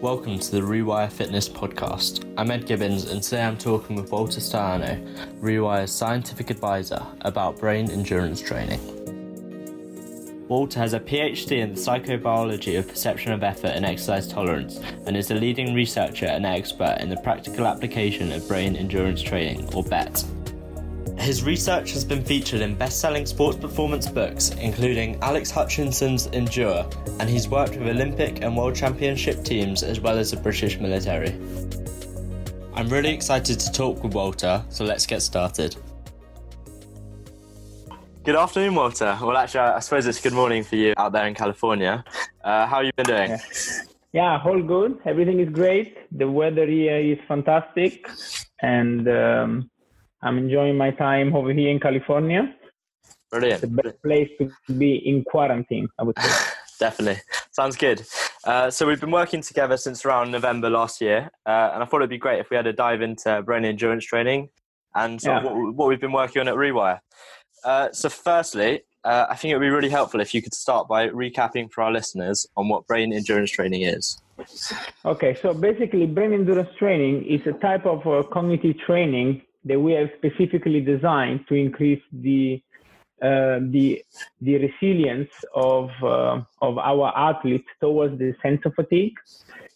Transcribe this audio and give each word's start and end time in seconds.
Welcome 0.00 0.38
to 0.38 0.50
the 0.50 0.62
Rewire 0.62 1.12
Fitness 1.12 1.50
Podcast. 1.50 2.24
I'm 2.38 2.50
Ed 2.50 2.64
Gibbons, 2.64 3.10
and 3.10 3.22
today 3.22 3.42
I'm 3.42 3.58
talking 3.58 3.94
with 3.96 4.10
Walter 4.10 4.40
Staiano, 4.40 5.06
Rewire's 5.42 5.92
scientific 5.92 6.48
advisor, 6.48 7.06
about 7.20 7.58
brain 7.58 7.90
endurance 7.90 8.40
training. 8.40 9.01
Walter 10.52 10.80
has 10.80 10.92
a 10.92 11.00
PhD 11.00 11.62
in 11.62 11.72
the 11.72 11.80
psychobiology 11.80 12.78
of 12.78 12.86
perception 12.86 13.32
of 13.32 13.42
effort 13.42 13.68
and 13.68 13.86
exercise 13.86 14.28
tolerance, 14.28 14.80
and 15.06 15.16
is 15.16 15.30
a 15.30 15.34
leading 15.34 15.72
researcher 15.72 16.26
and 16.26 16.44
expert 16.44 16.98
in 17.00 17.08
the 17.08 17.16
practical 17.16 17.66
application 17.66 18.30
of 18.32 18.46
brain 18.46 18.76
endurance 18.76 19.22
training, 19.22 19.72
or 19.72 19.82
BET. 19.82 20.22
His 21.16 21.42
research 21.42 21.92
has 21.92 22.04
been 22.04 22.22
featured 22.22 22.60
in 22.60 22.74
best 22.74 23.00
selling 23.00 23.24
sports 23.24 23.56
performance 23.56 24.10
books, 24.10 24.50
including 24.60 25.18
Alex 25.22 25.50
Hutchinson's 25.50 26.26
Endure, 26.26 26.86
and 27.18 27.30
he's 27.30 27.48
worked 27.48 27.78
with 27.78 27.88
Olympic 27.88 28.42
and 28.42 28.54
World 28.54 28.76
Championship 28.76 29.42
teams 29.44 29.82
as 29.82 30.00
well 30.00 30.18
as 30.18 30.32
the 30.32 30.36
British 30.36 30.78
military. 30.78 31.30
I'm 32.74 32.90
really 32.90 33.14
excited 33.14 33.58
to 33.58 33.72
talk 33.72 34.04
with 34.04 34.12
Walter, 34.12 34.62
so 34.68 34.84
let's 34.84 35.06
get 35.06 35.22
started. 35.22 35.76
Good 38.24 38.36
afternoon, 38.36 38.76
Walter. 38.76 39.18
Well, 39.20 39.36
actually, 39.36 39.60
I 39.60 39.80
suppose 39.80 40.06
it's 40.06 40.20
good 40.20 40.32
morning 40.32 40.62
for 40.62 40.76
you 40.76 40.94
out 40.96 41.10
there 41.10 41.26
in 41.26 41.34
California. 41.34 42.04
Uh, 42.44 42.66
how 42.66 42.76
have 42.76 42.84
you 42.84 42.92
been 42.96 43.06
doing? 43.06 43.30
Yeah. 43.30 43.38
yeah, 44.12 44.42
all 44.44 44.62
good. 44.62 45.00
Everything 45.04 45.40
is 45.40 45.48
great. 45.48 45.96
The 46.16 46.30
weather 46.30 46.64
here 46.64 46.98
is 46.98 47.18
fantastic, 47.26 48.08
and 48.60 49.08
um, 49.08 49.70
I'm 50.22 50.38
enjoying 50.38 50.76
my 50.76 50.92
time 50.92 51.34
over 51.34 51.52
here 51.52 51.68
in 51.68 51.80
California. 51.80 52.54
Brilliant. 53.32 53.64
It's 53.64 53.72
the 53.72 53.82
best 53.82 54.00
place 54.04 54.30
to 54.38 54.72
be 54.72 54.94
in 55.04 55.24
quarantine, 55.24 55.88
I 55.98 56.04
would 56.04 56.16
say. 56.16 56.50
Definitely. 56.78 57.20
Sounds 57.50 57.76
good. 57.76 58.04
Uh, 58.44 58.70
so 58.70 58.86
we've 58.86 59.00
been 59.00 59.10
working 59.10 59.40
together 59.40 59.76
since 59.76 60.04
around 60.04 60.30
November 60.30 60.70
last 60.70 61.00
year, 61.00 61.28
uh, 61.44 61.70
and 61.74 61.82
I 61.82 61.86
thought 61.86 61.96
it'd 61.96 62.10
be 62.10 62.18
great 62.18 62.38
if 62.38 62.50
we 62.50 62.56
had 62.56 62.68
a 62.68 62.72
dive 62.72 63.02
into 63.02 63.42
brain 63.42 63.64
endurance 63.64 64.04
training 64.04 64.48
and 64.94 65.20
sort 65.20 65.42
yeah. 65.42 65.50
of 65.50 65.56
what, 65.56 65.74
what, 65.74 65.88
we've 65.88 66.00
been 66.00 66.12
working 66.12 66.40
on 66.40 66.48
at 66.48 66.54
Rewire. 66.54 67.00
Uh, 67.64 67.90
so 67.92 68.08
firstly, 68.08 68.82
uh, 69.04 69.26
I 69.28 69.36
think 69.36 69.50
it 69.50 69.56
would 69.56 69.64
be 69.64 69.70
really 69.70 69.88
helpful 69.88 70.20
if 70.20 70.34
you 70.34 70.42
could 70.42 70.54
start 70.54 70.88
by 70.88 71.08
recapping 71.08 71.70
for 71.72 71.82
our 71.82 71.92
listeners 71.92 72.46
on 72.56 72.68
what 72.68 72.86
brain 72.86 73.12
endurance 73.12 73.50
training 73.50 73.82
is. 73.82 74.20
Okay, 75.04 75.36
so 75.40 75.54
basically, 75.54 76.06
brain 76.06 76.32
endurance 76.32 76.70
training 76.78 77.24
is 77.26 77.46
a 77.46 77.52
type 77.52 77.86
of 77.86 78.06
uh, 78.06 78.22
cognitive 78.32 78.78
training 78.78 79.42
that 79.64 79.78
we 79.78 79.92
have 79.92 80.10
specifically 80.16 80.80
designed 80.80 81.46
to 81.48 81.54
increase 81.54 82.02
the 82.12 82.62
uh, 83.22 83.60
the 83.70 84.04
the 84.40 84.58
resilience 84.58 85.30
of 85.54 85.90
uh, 86.02 86.40
of 86.60 86.78
our 86.78 87.16
athletes 87.16 87.68
towards 87.80 88.18
the 88.18 88.34
sense 88.42 88.60
of 88.64 88.74
fatigue. 88.74 89.14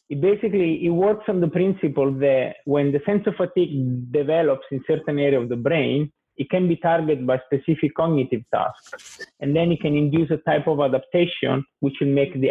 It 0.09 0.21
basically 0.21 0.85
it 0.85 0.91
works 0.91 1.25
on 1.29 1.41
the 1.41 1.49
principle 1.49 2.13
that 2.15 2.57
when 2.65 2.91
the 2.91 3.01
sense 3.07 3.25
of 3.27 3.37
fatigue 3.37 4.11
develops 4.13 4.67
in 4.73 4.83
certain 4.87 5.19
area 5.21 5.41
of 5.41 5.49
the 5.49 5.57
brain, 5.57 6.11
it 6.37 6.51
can 6.51 6.69
be 6.69 6.77
targeted 6.77 7.27
by 7.27 7.41
specific 7.47 7.95
cognitive 7.95 8.43
tasks, 8.55 9.27
and 9.41 9.55
then 9.55 9.73
it 9.73 9.81
can 9.81 9.97
induce 9.97 10.31
a 10.31 10.39
type 10.39 10.67
of 10.67 10.81
adaptation 10.81 11.65
which 11.81 11.95
will 12.01 12.09
make 12.09 12.35
the 12.41 12.51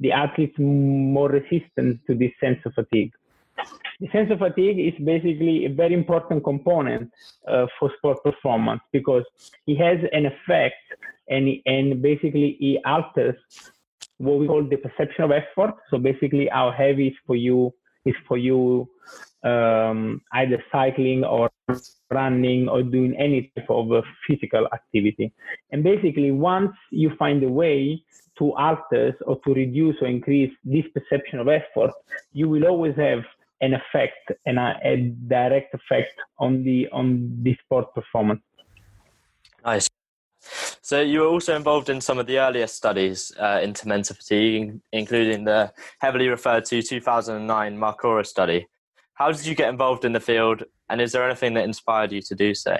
the 0.00 0.12
athletes 0.12 0.56
more 0.58 1.28
resistant 1.28 2.00
to 2.06 2.14
this 2.14 2.32
sense 2.40 2.58
of 2.66 2.74
fatigue. 2.74 3.12
The 4.00 4.08
sense 4.10 4.30
of 4.32 4.38
fatigue 4.40 4.78
is 4.80 4.94
basically 5.04 5.66
a 5.66 5.68
very 5.68 5.94
important 5.94 6.42
component 6.42 7.12
uh, 7.46 7.66
for 7.78 7.90
sport 7.98 8.18
performance 8.24 8.80
because 8.92 9.22
it 9.66 9.76
has 9.76 9.98
an 10.12 10.26
effect 10.26 10.74
and, 11.28 11.48
and 11.66 12.02
basically 12.02 12.56
it 12.60 12.80
alters 12.84 13.36
what 14.18 14.38
we 14.38 14.46
call 14.46 14.64
the 14.64 14.76
perception 14.76 15.24
of 15.24 15.30
effort. 15.30 15.74
So 15.90 15.98
basically 15.98 16.48
how 16.50 16.72
heavy 16.72 17.08
is 17.08 17.14
for 17.26 17.36
you 17.36 17.72
is 18.04 18.14
for 18.26 18.36
you 18.36 18.88
um, 19.44 20.20
either 20.32 20.62
cycling 20.70 21.24
or 21.24 21.50
running 22.10 22.68
or 22.68 22.82
doing 22.82 23.14
any 23.18 23.50
type 23.56 23.70
of 23.70 23.92
uh, 23.92 24.02
physical 24.26 24.66
activity. 24.72 25.32
And 25.70 25.82
basically 25.82 26.30
once 26.30 26.72
you 26.90 27.12
find 27.18 27.42
a 27.42 27.48
way 27.48 28.02
to 28.38 28.52
alter 28.54 29.16
or 29.26 29.38
to 29.44 29.54
reduce 29.54 29.96
or 30.00 30.08
increase 30.08 30.52
this 30.64 30.84
perception 30.94 31.38
of 31.38 31.48
effort, 31.48 31.92
you 32.32 32.48
will 32.48 32.66
always 32.66 32.96
have 32.96 33.22
an 33.60 33.74
effect 33.74 34.32
and 34.46 34.58
a, 34.58 35.14
direct 35.28 35.72
effect 35.74 36.18
on 36.38 36.64
the 36.64 36.88
on 36.90 37.38
the 37.42 37.56
sport 37.64 37.94
performance. 37.94 38.42
Nice. 39.64 39.88
So 40.80 41.00
you 41.00 41.20
were 41.20 41.26
also 41.26 41.54
involved 41.54 41.88
in 41.88 42.00
some 42.00 42.18
of 42.18 42.26
the 42.26 42.38
earlier 42.40 42.66
studies 42.66 43.32
uh, 43.38 43.60
into 43.62 43.86
mental 43.86 44.16
fatigue, 44.16 44.80
including 44.92 45.44
the 45.44 45.72
heavily 46.00 46.28
referred 46.28 46.64
to 46.66 46.82
2009 46.82 47.78
Marcora 47.78 48.26
study. 48.26 48.66
How 49.22 49.30
did 49.30 49.46
you 49.46 49.54
get 49.54 49.68
involved 49.68 50.04
in 50.04 50.12
the 50.12 50.24
field, 50.32 50.64
and 50.90 51.00
is 51.00 51.12
there 51.12 51.24
anything 51.24 51.54
that 51.54 51.62
inspired 51.62 52.10
you 52.10 52.22
to 52.22 52.34
do 52.34 52.56
so? 52.56 52.76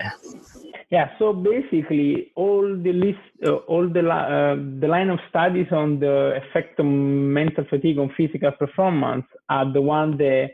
Yeah, 0.89 1.07
so 1.17 1.31
basically, 1.31 2.33
all 2.35 2.65
the 2.85 2.91
list, 2.91 3.25
uh, 3.45 3.53
all 3.71 3.87
the 3.87 4.01
uh, 4.01 4.55
the 4.81 4.89
line 4.95 5.09
of 5.09 5.19
studies 5.29 5.67
on 5.71 6.01
the 6.01 6.41
effect 6.41 6.81
of 6.81 6.85
mental 6.85 7.63
fatigue 7.69 7.97
on 7.97 8.13
physical 8.17 8.51
performance 8.51 9.25
are 9.47 9.71
the 9.71 9.81
one 9.81 10.17
that 10.17 10.49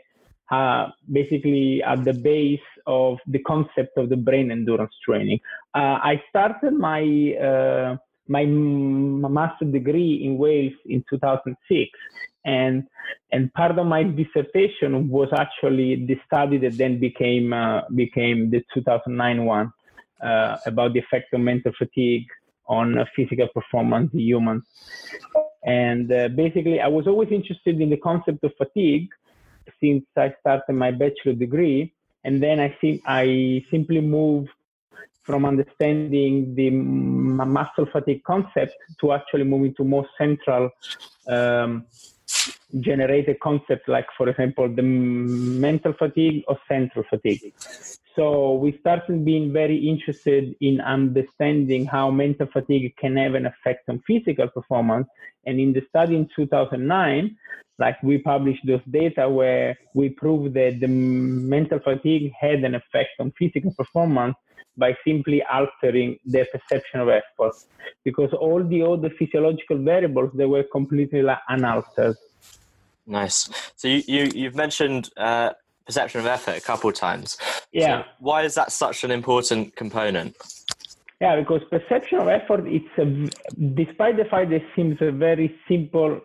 uh, 0.52 0.90
basically 1.10 1.82
at 1.82 2.04
the 2.04 2.14
base 2.14 2.70
of 2.86 3.18
the 3.26 3.40
concept 3.40 3.92
of 3.96 4.10
the 4.10 4.16
brain 4.28 4.52
endurance 4.52 4.94
training. 5.04 5.40
Uh, 5.74 5.98
I 6.12 6.22
started 6.28 6.72
my 6.74 7.02
uh, 7.48 7.96
my 8.30 8.44
master 8.46 9.64
degree 9.64 10.22
in 10.24 10.38
Wales 10.38 10.72
in 10.86 11.04
2006, 11.10 11.90
and 12.44 12.86
and 13.32 13.52
part 13.54 13.76
of 13.76 13.86
my 13.86 14.02
dissertation 14.04 15.08
was 15.08 15.28
actually 15.36 16.06
the 16.06 16.16
study 16.26 16.56
that 16.58 16.78
then 16.78 17.00
became 17.00 17.52
uh, 17.52 17.80
became 17.94 18.48
the 18.50 18.62
2009 18.72 19.44
one 19.44 19.72
uh, 20.22 20.56
about 20.64 20.92
the 20.92 21.00
effect 21.00 21.34
of 21.34 21.40
mental 21.40 21.72
fatigue 21.76 22.28
on 22.66 22.96
physical 23.16 23.48
performance 23.48 24.10
in 24.14 24.20
humans. 24.20 24.62
And 25.64 26.10
uh, 26.12 26.28
basically, 26.28 26.80
I 26.80 26.86
was 26.86 27.08
always 27.08 27.30
interested 27.32 27.80
in 27.80 27.90
the 27.90 27.96
concept 27.96 28.44
of 28.44 28.52
fatigue 28.56 29.08
since 29.82 30.04
I 30.16 30.34
started 30.40 30.72
my 30.72 30.92
bachelor 30.92 31.34
degree. 31.34 31.92
And 32.22 32.40
then 32.40 32.60
I 32.60 32.76
think 32.80 33.02
I 33.06 33.64
simply 33.70 34.00
moved 34.00 34.50
from 35.22 35.44
understanding 35.44 36.54
the 36.54 36.70
muscle 36.70 37.86
fatigue 37.92 38.22
concept 38.24 38.74
to 39.00 39.12
actually 39.12 39.44
moving 39.44 39.74
to 39.74 39.84
more 39.84 40.06
central 40.18 40.70
um, 41.28 41.84
generated 42.80 43.38
concepts 43.40 43.88
like, 43.88 44.06
for 44.16 44.28
example, 44.28 44.68
the 44.68 44.82
mental 44.82 45.92
fatigue 45.92 46.44
or 46.48 46.58
central 46.68 47.04
fatigue. 47.10 47.52
So 48.16 48.54
we 48.54 48.76
started 48.80 49.24
being 49.24 49.52
very 49.52 49.76
interested 49.88 50.54
in 50.60 50.80
understanding 50.80 51.86
how 51.86 52.10
mental 52.10 52.48
fatigue 52.52 52.94
can 52.96 53.16
have 53.16 53.34
an 53.34 53.46
effect 53.46 53.88
on 53.88 54.02
physical 54.06 54.48
performance. 54.48 55.08
And 55.46 55.58
in 55.60 55.72
the 55.72 55.82
study 55.88 56.16
in 56.16 56.28
2009, 56.34 57.36
like 57.78 58.02
we 58.02 58.18
published 58.18 58.66
those 58.66 58.82
data 58.90 59.28
where 59.28 59.78
we 59.94 60.10
proved 60.10 60.54
that 60.54 60.80
the 60.80 60.88
mental 60.88 61.78
fatigue 61.78 62.30
had 62.38 62.62
an 62.62 62.74
effect 62.74 63.10
on 63.18 63.32
physical 63.38 63.72
performance 63.72 64.36
by 64.76 64.96
simply 65.06 65.42
altering 65.42 66.18
their 66.24 66.46
perception 66.46 67.00
of 67.00 67.08
effort. 67.08 67.54
Because 68.04 68.32
all 68.32 68.62
the 68.64 68.82
other 68.82 69.10
physiological 69.18 69.78
variables 69.78 70.30
they 70.34 70.46
were 70.46 70.64
completely 70.64 71.22
unaltered. 71.48 72.16
Nice. 73.06 73.48
So 73.76 73.88
you, 73.88 74.02
you 74.06 74.30
you've 74.34 74.54
mentioned 74.54 75.10
uh, 75.16 75.50
perception 75.86 76.20
of 76.20 76.26
effort 76.26 76.56
a 76.56 76.60
couple 76.60 76.90
of 76.90 76.96
times. 76.96 77.36
Yeah. 77.72 78.02
so 78.02 78.08
why 78.20 78.42
is 78.42 78.54
that 78.54 78.72
such 78.72 79.04
an 79.04 79.10
important 79.10 79.76
component? 79.76 80.36
Yeah 81.20 81.38
because 81.38 81.62
perception 81.70 82.20
of 82.20 82.28
effort 82.28 82.66
it's 82.66 82.94
a, 82.98 83.04
despite 83.74 84.16
the 84.16 84.24
fact 84.24 84.50
that 84.50 84.56
it 84.56 84.68
seems 84.74 84.96
a 85.00 85.10
very 85.10 85.54
simple 85.68 86.20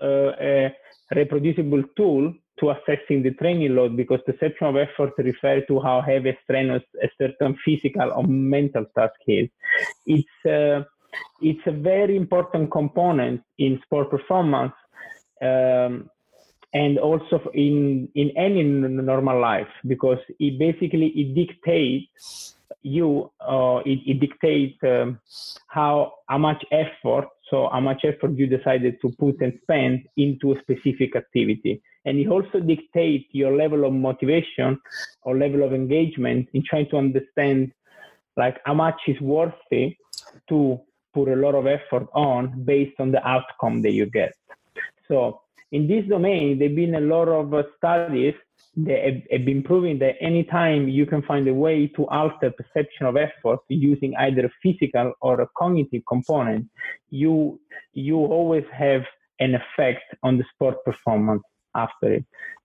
uh, 0.00 0.06
uh, 0.06 0.68
reproducible 1.14 1.82
tool 1.96 2.32
to 2.60 2.70
assessing 2.70 3.22
the 3.22 3.32
training 3.32 3.74
load 3.74 3.96
because 3.96 4.20
perception 4.26 4.66
of 4.66 4.76
effort 4.76 5.12
refers 5.18 5.62
to 5.68 5.80
how 5.80 6.00
heavy 6.00 6.36
strenuous 6.44 6.82
a 7.02 7.08
certain 7.18 7.56
physical 7.64 8.12
or 8.12 8.24
mental 8.24 8.84
task 8.96 9.20
is. 9.26 9.48
It's 10.06 10.46
uh, 10.46 10.84
it's 11.40 11.66
a 11.66 11.72
very 11.72 12.16
important 12.16 12.70
component 12.70 13.42
in 13.58 13.80
sport 13.84 14.10
performance 14.10 14.74
um, 15.42 16.10
and 16.72 16.98
also 16.98 17.50
in 17.54 18.08
in 18.14 18.30
any 18.36 18.62
normal 18.62 19.40
life 19.40 19.72
because 19.86 20.18
it 20.38 20.58
basically 20.58 21.08
it 21.08 21.34
dictates 21.34 22.54
you 22.82 23.30
uh, 23.40 23.80
it, 23.84 23.98
it 24.06 24.20
dictates 24.20 24.78
um, 24.84 25.18
how 25.66 26.14
how 26.28 26.38
much 26.38 26.64
effort 26.70 27.28
So 27.50 27.68
how 27.72 27.80
much 27.80 28.04
effort 28.04 28.36
you 28.36 28.46
decided 28.46 29.00
to 29.02 29.10
put 29.18 29.40
and 29.40 29.52
spend 29.62 30.06
into 30.16 30.52
a 30.52 30.60
specific 30.60 31.16
activity. 31.16 31.82
And 32.04 32.18
it 32.18 32.28
also 32.28 32.60
dictates 32.60 33.26
your 33.32 33.56
level 33.56 33.84
of 33.84 33.92
motivation 33.92 34.80
or 35.22 35.36
level 35.36 35.64
of 35.64 35.74
engagement 35.74 36.48
in 36.54 36.62
trying 36.64 36.88
to 36.90 36.96
understand 36.96 37.72
like 38.36 38.58
how 38.64 38.74
much 38.74 39.00
is 39.08 39.20
worthy 39.20 39.96
to 40.48 40.80
put 41.12 41.28
a 41.28 41.36
lot 41.36 41.54
of 41.54 41.66
effort 41.66 42.06
on 42.14 42.62
based 42.64 42.98
on 43.00 43.10
the 43.10 43.26
outcome 43.26 43.82
that 43.82 43.92
you 43.92 44.06
get. 44.06 44.32
So 45.08 45.40
in 45.72 45.88
this 45.88 46.06
domain, 46.06 46.58
there 46.58 46.68
have 46.68 46.76
been 46.76 46.94
a 46.94 47.00
lot 47.00 47.28
of 47.28 47.52
uh, 47.52 47.64
studies 47.76 48.34
have, 48.86 49.22
have 49.30 49.44
been 49.44 49.62
proving 49.62 49.98
that 49.98 50.16
anytime 50.20 50.88
you 50.88 51.06
can 51.06 51.22
find 51.22 51.46
a 51.48 51.54
way 51.54 51.86
to 51.88 52.06
alter 52.08 52.50
perception 52.50 53.06
of 53.06 53.16
effort 53.16 53.60
using 53.68 54.14
either 54.16 54.46
a 54.46 54.50
physical 54.62 55.12
or 55.20 55.40
a 55.40 55.48
cognitive 55.56 56.02
component, 56.08 56.66
you 57.10 57.60
you 57.92 58.16
always 58.16 58.64
have 58.72 59.02
an 59.40 59.54
effect 59.54 60.14
on 60.22 60.38
the 60.38 60.44
sport 60.54 60.84
performance 60.84 61.42
after 61.74 62.12
it. 62.12 62.24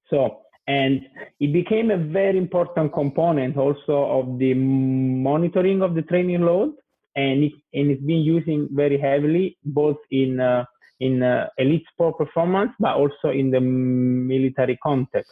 So 0.09 0.41
and 0.67 1.01
it 1.39 1.53
became 1.53 1.91
a 1.91 1.97
very 1.97 2.37
important 2.37 2.93
component 2.93 3.55
also 3.57 4.05
of 4.05 4.39
the 4.39 4.53
monitoring 4.53 5.81
of 5.81 5.93
the 5.93 6.01
training 6.01 6.41
load 6.41 6.73
and, 7.15 7.43
it, 7.43 7.53
and 7.73 7.91
it's 7.91 8.01
been 8.01 8.21
using 8.21 8.67
very 8.71 8.97
heavily 8.97 9.57
both 9.63 9.97
in 10.09 10.39
uh, 10.39 10.65
in 10.99 11.23
uh, 11.23 11.47
elite 11.57 11.85
sport 11.91 12.17
performance, 12.17 12.71
but 12.79 12.95
also 12.95 13.29
in 13.29 13.51
the 13.51 13.59
military 13.59 14.77
context. 14.81 15.31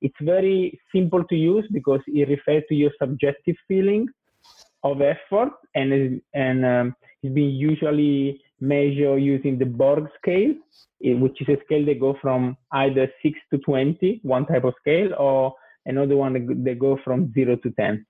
It's 0.00 0.14
very 0.20 0.78
simple 0.94 1.24
to 1.24 1.34
use 1.34 1.66
because 1.72 2.00
it 2.06 2.28
refers 2.28 2.62
to 2.68 2.74
your 2.74 2.90
subjective 3.00 3.56
feeling 3.66 4.08
of 4.84 5.00
effort, 5.00 5.52
and 5.74 6.20
and 6.34 6.64
um, 6.64 6.96
it's 7.22 7.34
been 7.34 7.50
usually 7.50 8.40
measured 8.60 9.22
using 9.22 9.58
the 9.58 9.64
Borg 9.64 10.08
scale, 10.20 10.54
which 11.00 11.40
is 11.40 11.48
a 11.48 11.60
scale 11.64 11.84
that 11.86 12.00
go 12.00 12.16
from 12.20 12.56
either 12.72 13.08
six 13.22 13.38
to 13.52 13.58
20, 13.58 14.20
one 14.22 14.46
type 14.46 14.64
of 14.64 14.74
scale, 14.80 15.10
or 15.18 15.54
another 15.86 16.16
one 16.16 16.64
that 16.64 16.78
go 16.78 16.98
from 17.04 17.32
zero 17.32 17.56
to 17.56 17.70
10. 17.70 18.06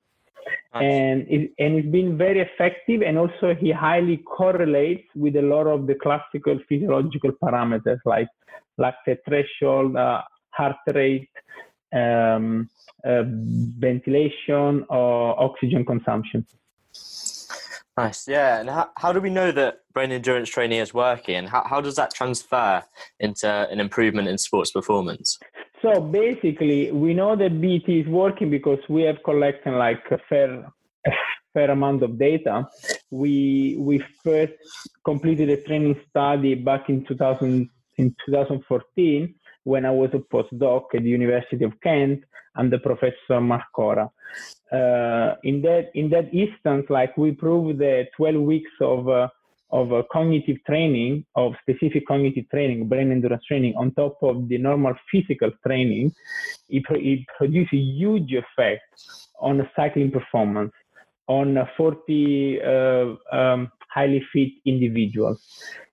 Nice. 0.74 0.82
And 0.82 1.26
it, 1.28 1.52
and 1.58 1.74
it's 1.76 1.88
been 1.88 2.16
very 2.16 2.40
effective, 2.40 3.02
and 3.02 3.18
also 3.18 3.54
he 3.54 3.70
highly 3.70 4.18
correlates 4.18 5.08
with 5.14 5.36
a 5.36 5.42
lot 5.42 5.66
of 5.66 5.86
the 5.86 5.94
classical 5.94 6.58
physiological 6.68 7.32
parameters 7.42 7.98
like 8.04 8.28
lactate 8.80 9.18
threshold, 9.28 9.96
uh, 9.96 10.22
heart 10.50 10.76
rate, 10.94 11.28
um, 11.92 12.68
uh, 13.04 13.22
ventilation, 13.26 14.84
or 14.88 15.38
oxygen 15.40 15.84
consumption. 15.84 16.46
Nice, 17.98 18.26
yeah. 18.26 18.60
And 18.60 18.70
how, 18.70 18.90
how 18.96 19.12
do 19.12 19.20
we 19.20 19.28
know 19.28 19.52
that 19.52 19.80
brain 19.92 20.12
endurance 20.12 20.48
training 20.48 20.78
is 20.78 20.94
working? 20.94 21.46
How, 21.46 21.64
how 21.68 21.82
does 21.82 21.96
that 21.96 22.14
transfer 22.14 22.82
into 23.20 23.46
an 23.46 23.80
improvement 23.80 24.28
in 24.28 24.38
sports 24.38 24.70
performance? 24.70 25.38
So 25.82 26.00
basically, 26.00 26.92
we 26.92 27.12
know 27.12 27.34
that 27.34 27.60
BET 27.60 27.88
is 27.88 28.06
working 28.06 28.50
because 28.50 28.78
we 28.88 29.02
have 29.02 29.16
collected 29.24 29.72
like 29.72 30.04
a 30.12 30.18
fair, 30.28 30.72
fair 31.52 31.70
amount 31.72 32.04
of 32.04 32.20
data. 32.20 32.68
We 33.10 33.76
we 33.80 34.00
first 34.22 34.52
completed 35.04 35.50
a 35.50 35.56
training 35.56 36.00
study 36.08 36.54
back 36.54 36.88
in 36.88 37.04
2000 37.04 37.68
in 37.96 38.16
2014 38.26 39.34
when 39.64 39.84
I 39.84 39.90
was 39.90 40.10
a 40.14 40.18
postdoc 40.18 40.94
at 40.94 41.02
the 41.02 41.08
University 41.08 41.64
of 41.64 41.72
Kent 41.80 42.22
under 42.54 42.78
Professor 42.78 43.40
Marcora. 43.40 44.08
Uh, 44.72 45.34
in 45.42 45.62
that 45.62 45.90
in 45.94 46.10
that 46.10 46.32
instance, 46.32 46.86
like 46.90 47.16
we 47.16 47.32
proved 47.32 47.80
that 47.80 48.08
12 48.16 48.36
weeks 48.40 48.70
of 48.80 49.08
uh, 49.08 49.26
of 49.72 49.92
uh, 49.92 50.02
cognitive 50.12 50.58
training, 50.66 51.24
of 51.34 51.54
specific 51.62 52.06
cognitive 52.06 52.48
training, 52.50 52.88
brain 52.88 53.10
endurance 53.10 53.44
training, 53.46 53.74
on 53.76 53.90
top 53.92 54.18
of 54.22 54.48
the 54.48 54.58
normal 54.58 54.94
physical 55.10 55.50
training, 55.66 56.12
it, 56.68 56.82
it 56.90 57.20
produces 57.38 57.72
a 57.72 57.76
huge 57.76 58.32
effect 58.32 58.82
on 59.40 59.66
cycling 59.74 60.10
performance 60.10 60.72
on 61.26 61.58
40 61.76 62.60
uh, 62.62 63.34
um, 63.34 63.72
highly 63.90 64.22
fit 64.32 64.50
individuals. 64.66 65.40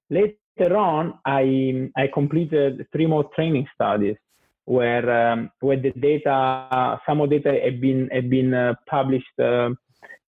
Later 0.10 0.76
on, 0.76 1.18
I, 1.26 1.90
I 1.96 2.08
completed 2.14 2.86
three 2.92 3.06
more 3.06 3.30
training 3.36 3.68
studies 3.74 4.18
where 4.66 5.32
um, 5.32 5.50
where 5.62 5.78
the 5.78 5.92
data, 5.92 7.00
some 7.08 7.22
of 7.22 7.30
the 7.30 7.40
data 7.40 7.60
have 7.64 7.82
been 7.82 8.10
have 8.12 8.30
been 8.30 8.54
uh, 8.54 8.76
published 8.88 9.40
uh, 9.40 9.70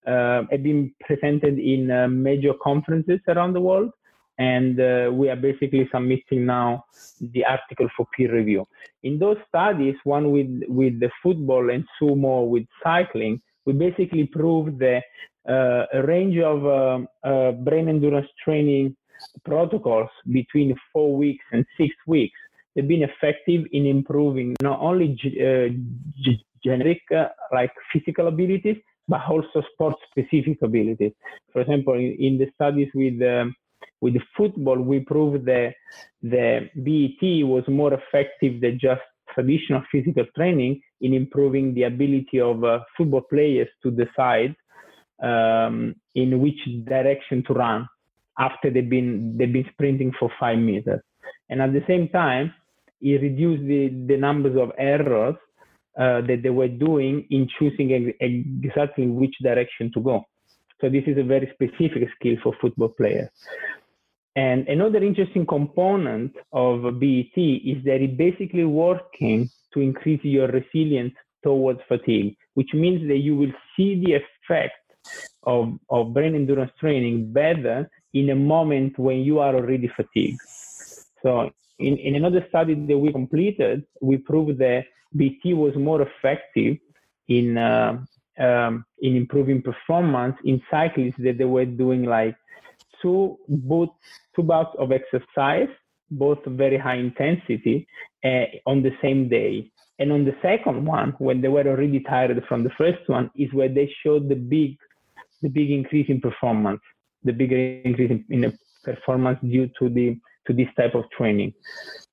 uh, 0.08 0.44
have 0.52 0.64
been 0.64 0.94
presented 1.02 1.60
in 1.60 1.92
uh, 1.92 2.08
major 2.08 2.54
conferences 2.62 3.20
around 3.28 3.54
the 3.54 3.62
world. 3.62 3.92
And 4.38 4.80
uh, 4.80 5.12
we 5.14 5.30
are 5.30 5.36
basically 5.36 5.88
submitting 5.94 6.46
now 6.46 6.86
the 7.20 7.46
article 7.46 7.88
for 7.96 8.08
peer 8.16 8.34
review. 8.34 8.68
In 9.04 9.20
those 9.20 9.38
studies, 9.48 9.96
one 10.04 10.32
with, 10.32 10.64
with 10.68 11.00
the 11.00 11.12
football 11.22 11.70
and 11.70 11.86
more 12.02 12.50
with 12.50 12.66
cycling, 12.84 13.42
we 13.66 13.74
basically 13.74 14.26
proved 14.26 14.80
that 14.80 15.04
uh, 15.48 15.86
a 15.94 16.04
range 16.04 16.38
of 16.38 16.66
um, 16.66 17.08
uh, 17.24 17.52
brain 17.52 17.90
endurance 17.90 18.28
training 18.44 18.96
protocols 19.46 20.10
between 20.32 20.76
four 20.92 21.16
weeks 21.16 21.44
and 21.52 21.66
six 21.78 21.94
weeks 22.08 22.38
have 22.76 22.88
been 22.88 23.04
effective 23.04 23.66
in 23.72 23.86
improving 23.86 24.56
not 24.62 24.80
only 24.80 25.18
uh, 25.40 25.68
generic 26.64 27.02
like 27.52 27.72
physical 27.92 28.28
abilities 28.28 28.78
but 29.08 29.22
also 29.28 29.64
sport 29.74 29.96
specific 30.10 30.62
abilities. 30.62 31.14
For 31.52 31.62
example, 31.62 31.94
in, 31.96 32.16
in 32.20 32.38
the 32.38 32.50
studies 32.56 32.90
with 32.94 33.22
um, 33.22 33.56
with 34.00 34.16
football, 34.36 34.80
we 34.80 35.00
proved 35.00 35.46
that 35.46 35.74
the 36.22 36.70
BET 36.76 37.48
was 37.48 37.64
more 37.68 37.94
effective 37.94 38.62
than 38.62 38.80
just 38.80 39.02
traditional 39.34 39.84
physical 39.92 40.26
training 40.36 40.82
in 41.02 41.14
improving 41.14 41.74
the 41.74 41.84
ability 41.84 42.40
of 42.40 42.64
uh, 42.64 42.80
football 42.98 43.22
players 43.22 43.68
to 43.84 43.92
decide 43.92 44.56
um, 45.22 45.96
in 46.16 46.40
which 46.42 46.60
direction 46.86 47.44
to 47.48 47.54
run 47.54 47.88
after 48.40 48.70
they've 48.70 48.90
been 48.90 49.38
they've 49.38 49.54
been 49.54 49.70
sprinting 49.74 50.12
for 50.20 50.32
five 50.40 50.58
meters, 50.58 51.02
and 51.50 51.62
at 51.62 51.74
the 51.74 51.84
same 51.88 52.08
time, 52.10 52.54
it 53.02 53.22
reduced 53.22 53.64
the, 53.68 53.90
the 54.08 54.18
numbers 54.18 54.58
of 54.58 54.72
errors 54.78 55.36
uh, 55.98 56.22
that 56.22 56.42
they 56.44 56.50
were 56.50 56.68
doing 56.68 57.28
in 57.30 57.48
choosing 57.60 58.14
exactly 58.20 59.08
which 59.08 59.36
direction 59.42 59.92
to 59.94 60.00
go. 60.00 60.24
So 60.80 60.90
this 60.90 61.04
is 61.06 61.18
a 61.18 61.24
very 61.24 61.52
specific 61.54 62.10
skill 62.16 62.36
for 62.42 62.54
football 62.60 62.90
players. 62.90 63.30
And 64.36 64.68
another 64.68 65.04
interesting 65.04 65.46
component 65.46 66.34
of 66.54 67.00
BET 67.00 67.36
is 67.36 67.84
that 67.84 68.00
it's 68.02 68.18
basically 68.18 68.64
working 68.64 69.50
to 69.74 69.82
increase 69.82 70.22
your 70.24 70.48
resilience 70.48 71.14
towards 71.44 71.82
fatigue, 71.88 72.38
which 72.54 72.74
means 72.74 73.08
that 73.10 73.18
you 73.18 73.36
will 73.36 73.52
see 73.76 74.04
the 74.04 74.14
effect 74.14 74.74
of, 75.44 75.78
of 75.90 76.14
brain 76.14 76.36
endurance 76.36 76.72
training 76.80 77.34
better 77.34 77.90
in 78.14 78.30
a 78.30 78.36
moment 78.36 78.98
when 78.98 79.18
you 79.18 79.40
are 79.40 79.56
already 79.56 79.92
fatigued. 79.96 80.40
So 81.22 81.52
in, 81.80 81.98
in 81.98 82.16
another 82.16 82.46
study 82.50 82.76
that 82.76 82.98
we 82.98 83.12
completed, 83.12 83.84
we 84.02 84.18
proved 84.18 84.60
that 84.60 84.86
BET 85.14 85.44
was 85.46 85.76
more 85.76 86.02
effective 86.02 86.78
in 87.28 87.58
uh, 87.58 87.98
um, 88.40 88.86
in 89.02 89.16
improving 89.16 89.62
performance 89.62 90.36
in 90.46 90.62
cyclists 90.72 91.18
that 91.20 91.38
they 91.38 91.46
were 91.46 91.66
doing 91.66 92.04
like 92.04 92.36
two 93.02 93.38
both 93.48 93.90
two 94.36 94.44
bouts 94.44 94.76
of 94.80 94.92
exercise, 94.92 95.70
both 96.10 96.40
very 96.46 96.78
high 96.78 96.96
intensity, 96.96 97.88
uh, 98.24 98.46
on 98.66 98.82
the 98.82 98.92
same 99.02 99.28
day. 99.30 99.72
And 100.00 100.12
on 100.12 100.26
the 100.26 100.36
second 100.42 100.86
one, 100.86 101.14
when 101.20 101.42
they 101.42 101.48
were 101.48 101.68
already 101.68 102.00
tired 102.00 102.44
from 102.48 102.64
the 102.64 102.72
first 102.72 103.08
one, 103.08 103.30
is 103.36 103.54
where 103.54 103.70
they 103.70 103.94
showed 104.04 104.30
the 104.30 104.36
big 104.36 104.78
the 105.42 105.50
big 105.50 105.72
increase 105.72 106.08
in 106.10 106.22
performance, 106.22 106.82
the 107.24 107.34
bigger 107.34 107.58
increase 107.58 108.12
in, 108.12 108.26
in 108.30 108.58
performance 108.84 109.40
due 109.42 109.70
to 109.80 109.90
the 109.90 110.18
to 110.48 110.54
this 110.54 110.68
type 110.78 110.96
of 110.96 111.04
training. 111.12 111.54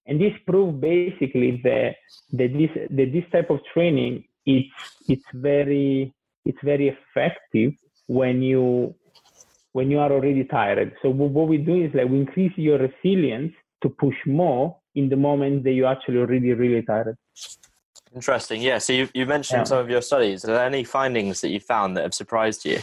And 0.09 0.21
this 0.21 0.33
proved 0.47 0.81
basically 0.81 1.61
that, 1.65 1.97
that 2.33 2.53
this 2.53 2.71
that 2.91 3.13
this 3.13 3.25
type 3.31 3.51
of 3.51 3.61
training 3.73 4.25
it's 4.49 4.69
it's 5.09 5.25
very 5.35 6.13
it's 6.45 6.59
very 6.65 6.89
effective 6.89 7.75
when 8.07 8.43
you 8.43 8.95
when 9.73 9.91
you 9.91 9.99
are 9.99 10.11
already 10.11 10.45
tired. 10.45 10.95
So 11.03 11.11
what 11.11 11.47
we 11.47 11.59
do 11.59 11.85
is 11.85 11.95
like 11.95 12.09
we 12.09 12.19
increase 12.19 12.53
your 12.57 12.79
resilience 12.79 13.53
to 13.83 13.89
push 13.91 14.17
more 14.27 14.77
in 14.95 15.09
the 15.09 15.17
moment 15.17 15.65
that 15.65 15.73
you're 15.73 15.87
actually 15.87 16.19
already 16.19 16.53
really 16.53 16.83
tired. 16.83 17.17
Interesting. 18.15 18.63
Yeah. 18.63 18.79
So 18.79 18.95
you 18.95 19.09
you 19.13 19.27
mentioned 19.27 19.61
yeah. 19.61 19.65
some 19.65 19.79
of 19.79 19.91
your 19.91 20.01
studies. 20.01 20.45
Are 20.45 20.55
there 20.55 20.65
any 20.65 20.85
findings 20.85 21.43
that 21.43 21.51
you 21.51 21.61
found 21.61 21.97
that 21.97 22.03
have 22.03 22.15
surprised 22.15 22.65
you? 22.65 22.79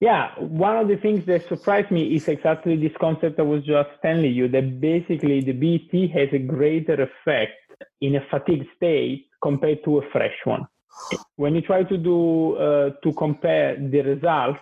Yeah, 0.00 0.30
one 0.38 0.76
of 0.76 0.88
the 0.88 0.96
things 0.96 1.24
that 1.26 1.48
surprised 1.48 1.90
me 1.90 2.14
is 2.16 2.28
exactly 2.28 2.76
this 2.76 2.96
concept 3.00 3.38
I 3.38 3.42
was 3.42 3.64
just 3.64 3.90
telling 4.02 4.34
you 4.34 4.48
that 4.48 4.80
basically 4.80 5.40
the 5.40 5.52
BT 5.52 6.08
has 6.08 6.28
a 6.32 6.38
greater 6.38 6.94
effect 7.02 7.52
in 8.00 8.16
a 8.16 8.20
fatigue 8.30 8.66
state 8.76 9.26
compared 9.42 9.84
to 9.84 9.98
a 9.98 10.10
fresh 10.10 10.36
one. 10.44 10.66
when 11.36 11.54
you 11.54 11.60
try 11.60 11.82
to 11.84 11.96
do 11.96 12.56
uh, 12.56 12.90
to 13.02 13.12
compare 13.14 13.76
the 13.76 14.00
results 14.02 14.60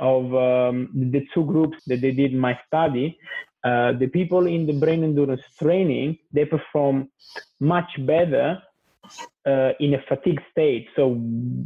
of 0.00 0.24
um, 0.34 0.90
the 0.94 1.26
two 1.34 1.44
groups 1.44 1.76
that 1.86 2.00
they 2.00 2.12
did 2.12 2.34
my 2.34 2.58
study, 2.66 3.18
uh, 3.64 3.92
the 3.92 4.06
people 4.08 4.46
in 4.46 4.66
the 4.66 4.72
brain 4.72 5.04
endurance 5.04 5.42
training 5.60 6.16
they 6.32 6.44
perform 6.44 7.08
much 7.60 7.90
better 8.06 8.58
uh, 9.46 9.70
in 9.80 9.94
a 9.94 10.02
fatigue 10.08 10.40
state. 10.52 10.88
So 10.96 11.14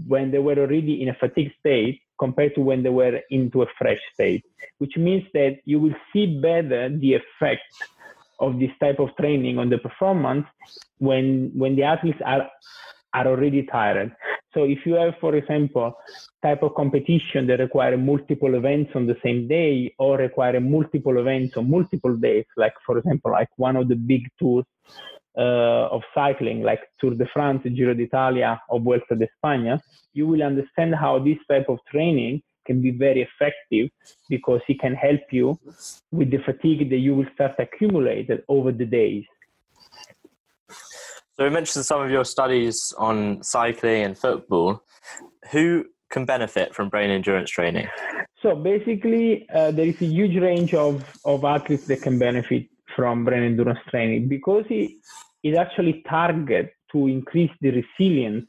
when 0.07 0.31
they 0.31 0.39
were 0.39 0.59
already 0.59 1.03
in 1.03 1.09
a 1.09 1.15
fatigue 1.15 1.53
state 1.61 2.01
compared 2.25 2.55
to 2.55 2.63
when 2.69 2.81
they 2.85 2.95
were 3.01 3.17
into 3.31 3.63
a 3.63 3.73
fresh 3.79 4.03
state, 4.15 4.45
which 4.79 4.95
means 5.07 5.25
that 5.39 5.55
you 5.65 5.79
will 5.83 5.99
see 6.13 6.27
better 6.49 6.83
the 7.05 7.13
effect 7.21 7.75
of 8.39 8.51
this 8.61 8.75
type 8.85 9.01
of 9.05 9.09
training 9.21 9.59
on 9.63 9.69
the 9.73 9.79
performance 9.89 10.47
when 11.07 11.27
when 11.63 11.73
the 11.79 11.85
athletes 11.93 12.23
are 12.33 12.45
are 13.17 13.27
already 13.33 13.63
tired. 13.79 14.11
So 14.55 14.61
if 14.75 14.81
you 14.87 14.95
have, 15.03 15.15
for 15.25 15.33
example, 15.41 15.89
type 16.47 16.63
of 16.63 16.75
competition 16.83 17.47
that 17.49 17.61
require 17.67 17.97
multiple 18.13 18.55
events 18.61 18.91
on 18.99 19.05
the 19.11 19.19
same 19.25 19.41
day 19.59 19.75
or 19.99 20.13
require 20.29 20.61
multiple 20.61 21.17
events 21.23 21.57
on 21.57 21.71
multiple 21.77 22.15
days, 22.29 22.47
like 22.57 22.77
for 22.87 22.99
example, 22.99 23.31
like 23.39 23.53
one 23.57 23.77
of 23.81 23.89
the 23.89 23.99
big 24.13 24.23
tours 24.39 24.67
cycling, 26.15 26.63
like 26.63 26.81
Tour 27.01 27.15
de 27.15 27.27
France, 27.33 27.63
Giro 27.65 27.95
d'Italia, 27.95 28.61
or 28.69 28.81
Vuelta 28.81 29.15
de 29.15 29.27
España, 29.27 29.81
you 30.13 30.27
will 30.27 30.43
understand 30.43 30.95
how 30.95 31.19
this 31.19 31.39
type 31.49 31.69
of 31.69 31.79
training 31.91 32.43
can 32.67 32.81
be 32.81 32.91
very 32.91 33.23
effective 33.23 33.91
because 34.29 34.61
it 34.69 34.79
can 34.81 34.95
help 34.95 35.21
you 35.31 35.59
with 36.11 36.31
the 36.31 36.39
fatigue 36.39 36.89
that 36.91 36.99
you 36.99 37.15
will 37.15 37.27
start 37.35 37.53
accumulated 37.59 38.43
over 38.49 38.73
the 38.73 38.85
days. 38.85 39.25
So 41.35 41.45
we 41.45 41.51
mentioned 41.51 41.85
some 41.85 42.03
of 42.03 42.11
your 42.11 42.25
studies 42.25 42.93
on 42.99 43.43
cycling 43.43 44.05
and 44.05 44.19
football. 44.19 44.83
Who 45.51 45.87
can 46.11 46.25
benefit 46.25 46.75
from 46.75 46.89
brain 46.89 47.11
endurance 47.11 47.51
training? 47.51 47.89
So 48.43 48.55
basically, 48.55 49.49
uh, 49.55 49.71
there 49.71 49.87
is 49.87 50.01
a 50.03 50.07
huge 50.07 50.37
range 50.41 50.75
of, 50.75 51.05
of 51.25 51.45
athletes 51.45 51.87
that 51.87 52.03
can 52.03 52.19
benefit 52.19 52.69
from 52.95 53.25
brain 53.25 53.43
endurance 53.43 53.79
training 53.89 54.29
because 54.29 54.65
it, 54.69 54.93
it 55.43 55.57
actually 55.57 56.03
targets 56.09 56.73
to 56.93 57.09
increase 57.09 57.51
the 57.61 57.71
resilience 57.71 58.47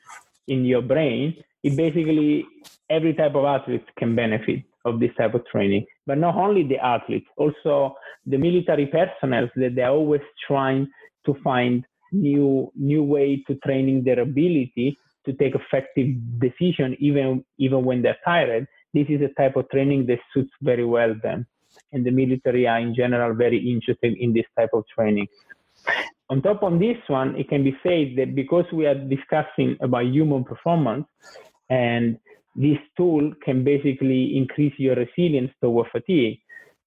in 0.48 0.66
your 0.66 0.82
brain. 0.82 1.36
It 1.64 1.76
basically, 1.76 2.46
every 2.90 3.14
type 3.14 3.36
of 3.36 3.46
athlete 3.46 3.86
can 3.98 4.16
benefit 4.16 4.64
of 4.86 5.00
this 5.00 5.12
type 5.18 5.34
of 5.34 5.46
training. 5.48 5.86
But 6.06 6.18
not 6.18 6.36
only 6.36 6.64
the 6.64 6.78
athletes, 6.78 7.28
also 7.38 7.96
the 8.26 8.38
military 8.38 8.88
personnel 8.88 9.50
that 9.56 9.76
they're 9.76 9.90
always 9.90 10.22
trying 10.46 10.88
to 11.26 11.34
find 11.44 11.86
new 12.12 12.72
new 12.76 13.04
way 13.04 13.44
to 13.48 13.56
training 13.66 14.04
their 14.04 14.20
ability 14.20 14.98
to 15.26 15.34
take 15.34 15.56
effective 15.56 16.08
decision 16.40 16.96
even 17.00 17.44
even 17.58 17.84
when 17.84 18.04
they're 18.04 18.18
tired 18.24 18.68
this 18.94 19.08
is 19.10 19.20
a 19.22 19.34
type 19.34 19.56
of 19.56 19.68
training 19.70 20.06
that 20.06 20.20
suits 20.32 20.52
very 20.62 20.86
well 20.86 21.16
them 21.24 21.46
and 21.92 22.06
the 22.06 22.12
military 22.12 22.68
are 22.68 22.80
in 22.80 22.94
general 22.94 23.34
very 23.34 23.58
interested 23.58 24.16
in 24.18 24.32
this 24.32 24.46
type 24.56 24.70
of 24.74 24.84
training 24.94 25.28
on 26.34 26.42
top 26.42 26.64
of 26.64 26.80
this 26.80 26.98
one 27.08 27.36
it 27.36 27.48
can 27.48 27.64
be 27.64 27.76
said 27.84 28.16
that 28.18 28.34
because 28.34 28.66
we 28.74 28.88
are 28.88 29.00
discussing 29.16 29.78
about 29.82 30.06
human 30.06 30.44
performance 30.44 31.06
and 31.70 32.18
this 32.56 32.80
tool 32.98 33.32
can 33.46 33.64
basically 33.64 34.36
increase 34.36 34.74
your 34.78 34.96
resilience 34.96 35.52
toward 35.62 35.88
fatigue 35.92 36.40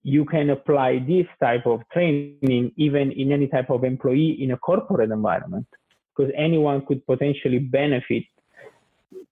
you 0.03 0.25
can 0.25 0.51
apply 0.51 0.91
this 1.13 1.29
type 1.41 1.65
of 1.67 1.79
training 1.93 2.73
even 2.77 3.13
in 3.13 3.31
any 3.31 3.47
type 3.47 3.71
of 3.71 3.85
employee 3.85 4.37
in 4.43 4.51
a 4.51 4.57
corporate 4.57 5.13
environment 5.13 5.67
because 6.11 6.33
anyone 6.37 6.85
could 6.87 7.07
potentially 7.07 7.61
benefit 7.61 8.25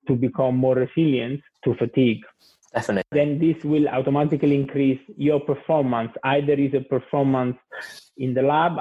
to 0.07 0.15
become 0.15 0.57
more 0.57 0.75
resilient 0.75 1.41
to 1.65 1.75
fatigue. 1.75 2.23
Definitely. 2.73 3.05
Then 3.13 3.39
this 3.39 3.63
will 3.65 3.89
automatically 3.89 4.57
increase 4.57 5.01
your 5.17 5.41
performance. 5.41 6.13
Either 6.25 6.55
is 6.55 6.75
a 6.75 6.81
performance 6.81 7.57
in 8.17 8.35
the 8.35 8.43
lab, 8.43 8.73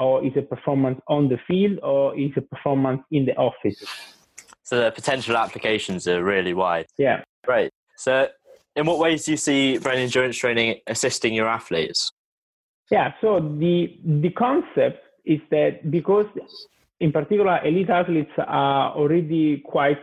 or 0.00 0.24
is 0.24 0.32
a 0.36 0.42
performance 0.42 1.00
on 1.06 1.28
the 1.28 1.38
field, 1.46 1.78
or 1.82 2.18
is 2.18 2.32
a 2.36 2.40
performance 2.40 3.02
in 3.12 3.26
the 3.26 3.36
office. 3.36 3.84
So 4.62 4.80
the 4.80 4.90
potential 4.90 5.36
applications 5.36 6.08
are 6.08 6.24
really 6.24 6.54
wide. 6.54 6.86
Yeah. 6.98 7.22
Great. 7.44 7.70
So 7.96 8.28
in 8.76 8.86
what 8.86 8.98
ways 8.98 9.24
do 9.24 9.32
you 9.32 9.36
see 9.36 9.78
brain 9.78 9.98
endurance 9.98 10.36
training 10.36 10.80
assisting 10.86 11.34
your 11.34 11.48
athletes? 11.48 12.12
Yeah, 12.90 13.12
so 13.20 13.38
the 13.38 13.98
the 14.04 14.30
concept 14.30 15.00
is 15.24 15.40
that 15.50 15.90
because 15.90 16.26
in 17.00 17.12
particular 17.12 17.64
elite 17.64 17.90
athletes 17.90 18.32
are 18.38 18.92
already 18.94 19.58
quite 19.64 19.98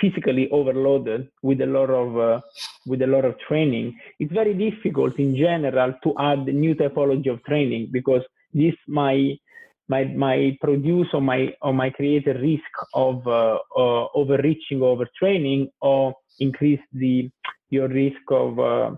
physically 0.00 0.48
overloaded 0.50 1.28
with 1.42 1.60
a 1.60 1.66
lot 1.66 1.90
of 1.90 2.18
uh, 2.18 2.40
with 2.86 3.02
a 3.02 3.06
lot 3.06 3.24
of 3.24 3.38
training 3.48 3.98
it's 4.18 4.32
very 4.32 4.54
difficult 4.54 5.18
in 5.18 5.34
general 5.34 5.94
to 6.02 6.12
add 6.18 6.46
new 6.46 6.74
typology 6.74 7.30
of 7.32 7.42
training 7.44 7.88
because 7.90 8.22
this 8.56 8.74
might 8.88 9.40
might, 9.88 10.58
produce 10.60 11.08
or 11.12 11.20
might 11.20 11.54
or 11.62 11.72
might 11.72 11.94
create 11.94 12.26
a 12.26 12.34
risk 12.34 12.72
of 12.94 13.26
uh, 13.26 13.58
uh, 13.76 14.06
overreaching 14.14 14.80
overtraining 14.80 15.68
or 15.80 16.14
increase 16.40 16.80
the 16.92 17.30
your 17.70 17.88
risk 17.88 18.22
of, 18.30 18.58
uh, 18.60 18.90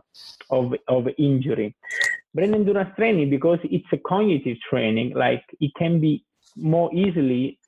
of, 0.51 0.75
of 0.89 1.09
injury. 1.19 1.75
Brain 2.35 2.55
endurance 2.55 2.91
training, 2.97 3.31
because 3.31 3.59
it's 3.65 3.87
a 3.93 3.99
cognitive 3.99 4.59
training, 4.69 5.15
like 5.15 5.43
it 5.61 5.73
can 5.79 6.01
be 6.01 6.23
more 6.57 6.95
easily 6.95 7.59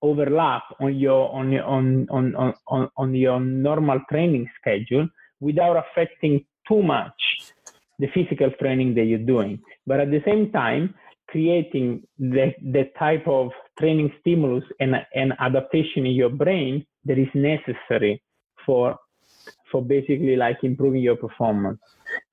overlap 0.00 0.62
on 0.80 0.94
your 0.96 1.30
on 1.34 1.52
your 1.52 1.64
on 1.64 2.06
on 2.10 2.54
on, 2.68 2.88
on 2.96 3.14
your 3.14 3.40
normal 3.40 4.00
training 4.10 4.48
schedule 4.58 5.08
without 5.40 5.76
affecting 5.76 6.44
too 6.66 6.82
much 6.82 7.12
the 7.98 8.06
physical 8.14 8.50
training 8.60 8.94
that 8.94 9.04
you're 9.04 9.18
doing 9.18 9.60
but 9.86 10.00
at 10.00 10.10
the 10.10 10.22
same 10.24 10.50
time 10.52 10.94
creating 11.28 12.02
the, 12.18 12.52
the 12.62 12.90
type 12.98 13.26
of 13.26 13.50
training 13.78 14.12
stimulus 14.20 14.64
and, 14.80 14.94
and 15.14 15.32
adaptation 15.40 16.06
in 16.06 16.12
your 16.12 16.30
brain 16.30 16.84
that 17.04 17.18
is 17.18 17.28
necessary 17.34 18.22
for 18.64 18.96
for 19.70 19.82
basically 19.82 20.36
like 20.36 20.58
improving 20.62 21.02
your 21.02 21.16
performance. 21.16 21.78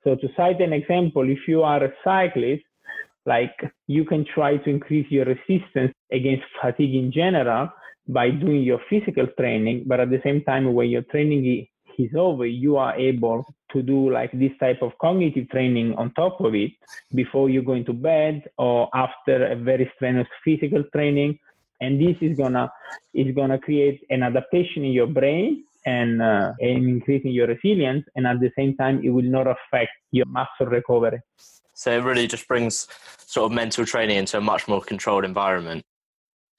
So 0.04 0.16
to 0.16 0.28
cite 0.36 0.62
an 0.62 0.74
example, 0.74 1.28
if 1.30 1.40
you 1.48 1.64
are 1.64 1.84
a 1.84 1.94
cyclist, 2.04 2.64
like 3.26 3.56
you 3.88 4.06
can 4.06 4.26
try 4.26 4.58
to 4.58 4.70
increase 4.70 5.10
your 5.10 5.26
resistance 5.26 5.94
against 6.12 6.44
fatigue 6.62 6.96
in 6.96 7.12
general 7.12 7.70
by 8.08 8.30
doing 8.30 8.62
your 8.64 8.80
physical 8.90 9.28
training, 9.38 9.86
but 9.88 10.00
at 10.00 10.10
the 10.10 10.22
same 10.24 10.44
time, 10.44 10.74
when 10.74 10.90
your 10.90 11.04
training 11.04 11.46
is 11.98 12.12
over, 12.16 12.46
you 12.46 12.78
are 12.78 12.96
able 12.96 13.46
to 13.72 13.82
do 13.82 14.12
like 14.12 14.32
this 14.34 14.52
type 14.60 14.82
of 14.82 14.92
cognitive 15.00 15.50
training 15.50 15.96
on 15.96 16.14
top 16.14 16.40
of 16.42 16.54
it 16.56 16.72
before 17.14 17.50
you 17.50 17.62
go 17.62 17.74
into 17.74 17.94
bed 17.94 18.44
or 18.58 18.90
after 18.94 19.48
a 19.48 19.56
very 19.56 19.92
strenuous 19.96 20.28
physical 20.44 20.84
training. 20.94 21.38
And 21.82 22.00
this 22.00 22.16
is 22.22 22.38
gonna 22.38 22.72
is 23.14 23.36
gonna 23.36 23.60
create 23.60 24.06
an 24.10 24.24
adaptation 24.24 24.86
in 24.86 24.92
your 24.92 25.08
brain 25.08 25.66
and, 25.86 26.22
uh, 26.22 26.54
and 26.60 26.88
increasing 26.88 27.32
your 27.32 27.48
resilience. 27.48 28.06
And 28.16 28.26
at 28.26 28.40
the 28.40 28.52
same 28.56 28.78
time, 28.78 29.02
it 29.04 29.10
will 29.10 29.24
not 29.24 29.48
affect 29.48 29.92
your 30.12 30.26
muscle 30.28 30.68
recovery. 30.68 31.20
So 31.74 31.92
it 31.92 32.04
really 32.04 32.28
just 32.28 32.48
brings 32.48 32.88
sort 33.18 33.52
of 33.52 33.56
mental 33.56 33.86
training 33.86 34.18
into 34.18 34.38
a 34.38 34.42
much 34.42 34.68
more 34.68 34.82
controlled 34.82 35.26
environment. 35.26 35.84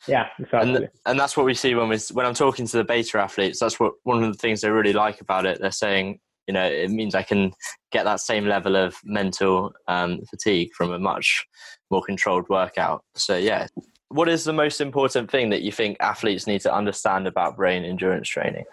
Yeah, 0.07 0.29
exactly. 0.39 0.75
And, 0.75 0.89
and 1.07 1.21
that's 1.21 1.37
what 1.37 1.47
we 1.47 1.55
see 1.55 1.75
when 1.75 1.89
we 1.89 1.99
when 2.13 2.27
I'm 2.27 2.35
talking 2.35 2.67
to 2.67 2.77
the 2.77 2.85
beta 2.85 3.19
athletes. 3.19 3.59
That's 3.61 3.81
what 3.81 3.95
one 4.03 4.23
of 4.23 4.33
the 4.33 4.39
things 4.39 4.61
they 4.61 4.71
really 4.71 4.93
like 4.93 5.21
about 5.21 5.47
it. 5.47 5.61
They're 5.61 5.71
saying, 5.71 6.21
you 6.47 6.55
know, 6.55 6.65
it 6.65 6.91
means 6.91 7.15
I 7.15 7.23
can 7.23 7.53
get 7.91 8.05
that 8.05 8.21
same 8.21 8.47
level 8.47 8.77
of 8.77 8.97
mental 9.05 9.73
um, 9.89 10.21
fatigue 10.29 10.71
from 10.77 10.93
a 10.93 10.99
much 10.99 11.47
more 11.91 12.03
controlled 12.03 12.49
workout. 12.49 13.03
So 13.15 13.37
yeah, 13.37 13.67
what 14.09 14.29
is 14.29 14.45
the 14.45 14.53
most 14.53 14.81
important 14.81 15.31
thing 15.31 15.51
that 15.51 15.63
you 15.63 15.73
think 15.73 15.97
athletes 16.01 16.47
need 16.47 16.61
to 16.61 16.73
understand 16.73 17.27
about 17.27 17.57
brain 17.57 17.85
endurance 17.85 18.29
training? 18.29 18.65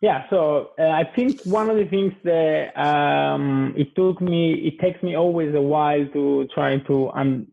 Yeah, 0.00 0.28
so 0.28 0.72
uh, 0.78 0.88
I 0.88 1.04
think 1.04 1.40
one 1.44 1.70
of 1.70 1.76
the 1.76 1.86
things 1.86 2.12
that 2.24 2.76
um, 2.78 3.74
it 3.76 3.94
took 3.96 4.20
me, 4.20 4.52
it 4.54 4.78
takes 4.80 5.02
me 5.02 5.16
always 5.16 5.54
a 5.54 5.60
while 5.60 6.06
to 6.12 6.46
try 6.54 6.76
to 6.78 7.10
um, 7.12 7.46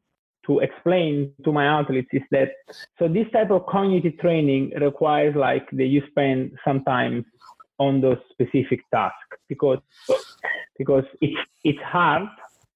to 0.52 0.60
explain 0.60 1.34
to 1.44 1.52
my 1.52 1.66
athletes 1.66 2.10
is 2.12 2.22
that 2.32 2.50
so 3.00 3.08
this 3.08 3.28
type 3.32 3.52
of 3.52 3.66
cognitive 3.68 4.18
training 4.20 4.72
requires 4.80 5.36
like 5.36 5.70
that 5.72 5.86
you 5.86 6.02
spend 6.10 6.52
some 6.66 6.84
time 6.84 7.26
on 7.80 8.02
those 8.02 8.18
specific 8.32 8.80
tasks 8.94 9.38
because 9.50 9.80
because 10.78 11.04
it's 11.22 11.42
it's 11.64 11.84
hard 11.84 12.24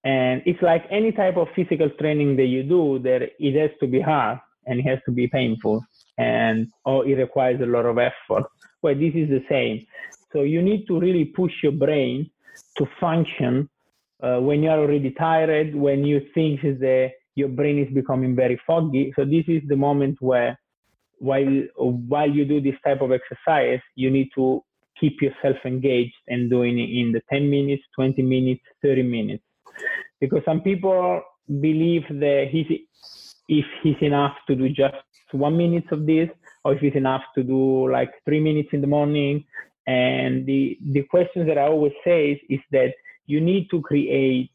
and 0.03 0.43
it's 0.45 0.61
like 0.61 0.83
any 0.91 1.11
type 1.11 1.35
of 1.35 1.47
physical 1.55 1.89
training 1.99 2.35
that 2.37 2.45
you 2.45 2.61
do, 2.61 2.99
that 2.99 3.21
it 3.39 3.59
has 3.59 3.71
to 3.79 3.87
be 3.87 3.99
hard 3.99 4.37
and 4.67 4.79
it 4.79 4.83
has 4.83 4.99
to 5.05 5.11
be 5.11 5.27
painful 5.27 5.83
and 6.17 6.67
or 6.85 7.07
it 7.07 7.15
requires 7.15 7.59
a 7.61 7.65
lot 7.65 7.85
of 7.85 7.97
effort. 7.97 8.45
Well, 8.83 8.93
this 8.93 9.13
is 9.15 9.29
the 9.29 9.43
same. 9.49 9.85
So 10.31 10.41
you 10.41 10.61
need 10.61 10.85
to 10.87 10.99
really 10.99 11.25
push 11.25 11.53
your 11.63 11.71
brain 11.71 12.29
to 12.77 12.85
function 12.99 13.67
uh, 14.21 14.39
when 14.39 14.61
you 14.63 14.69
are 14.69 14.79
already 14.79 15.11
tired, 15.11 15.73
when 15.75 16.03
you 16.05 16.21
think 16.35 16.61
that 16.61 17.11
your 17.35 17.49
brain 17.49 17.79
is 17.79 17.93
becoming 17.93 18.35
very 18.35 18.59
foggy. 18.65 19.13
So 19.15 19.25
this 19.25 19.45
is 19.47 19.61
the 19.67 19.75
moment 19.75 20.17
where 20.21 20.57
while 21.19 21.63
while 21.77 22.29
you 22.29 22.45
do 22.45 22.59
this 22.61 22.75
type 22.83 23.01
of 23.01 23.11
exercise, 23.11 23.81
you 23.95 24.09
need 24.09 24.29
to 24.35 24.63
keep 24.99 25.21
yourself 25.21 25.57
engaged 25.65 26.15
and 26.27 26.49
doing 26.49 26.79
it 26.79 26.89
in 26.89 27.11
the 27.11 27.21
10 27.29 27.49
minutes, 27.49 27.83
20 27.95 28.21
minutes, 28.21 28.61
30 28.81 29.03
minutes. 29.03 29.43
Because 30.19 30.41
some 30.45 30.61
people 30.61 31.21
believe 31.59 32.03
that 32.09 32.47
he's, 32.49 32.67
if 33.49 33.65
he's 33.83 33.97
enough 34.01 34.35
to 34.47 34.55
do 34.55 34.69
just 34.69 34.95
one 35.31 35.57
minute 35.57 35.91
of 35.91 36.05
this, 36.05 36.29
or 36.63 36.73
if 36.73 36.81
it's 36.81 36.95
enough 36.95 37.21
to 37.35 37.43
do 37.43 37.91
like 37.91 38.11
three 38.25 38.39
minutes 38.39 38.69
in 38.71 38.81
the 38.81 38.87
morning. 38.87 39.45
And 39.85 40.45
the, 40.45 40.77
the 40.81 41.03
questions 41.03 41.47
that 41.47 41.57
I 41.57 41.67
always 41.67 41.93
say 42.03 42.31
is, 42.31 42.39
is 42.49 42.59
that 42.71 42.93
you 43.27 43.39
need 43.39 43.69
to 43.69 43.81
create 43.81 44.49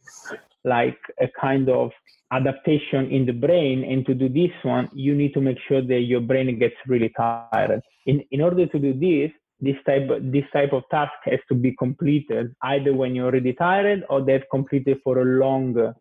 like 0.65 0.99
a 1.21 1.29
kind 1.41 1.69
of 1.69 1.91
adaptation 2.33 3.11
in 3.11 3.27
the 3.27 3.33
brain 3.33 3.85
and 3.85 4.07
to 4.07 4.15
do 4.15 4.29
this 4.29 4.53
one 4.63 4.89
you 4.93 5.15
need 5.15 5.35
to 5.35 5.41
make 5.41 5.59
sure 5.69 5.83
that 5.83 6.01
your 6.01 6.21
brain 6.21 6.59
gets 6.59 6.77
really 6.87 7.13
tired. 7.17 7.83
In 8.07 8.23
in 8.31 8.41
order 8.41 8.67
to 8.67 8.79
do 8.79 8.93
this 8.93 9.31
this 9.61 9.77
type 9.87 10.09
this 10.23 10.45
type 10.53 10.73
of 10.73 10.83
task 10.91 11.13
has 11.25 11.41
to 11.49 11.55
be 11.55 11.75
completed 11.77 12.55
either 12.63 12.93
when 12.95 13.15
you're 13.15 13.27
already 13.27 13.53
tired 13.53 14.05
or 14.09 14.23
they've 14.23 14.49
completed 14.51 14.99
for 15.05 15.19
a 15.19 15.25
longer 15.25 15.95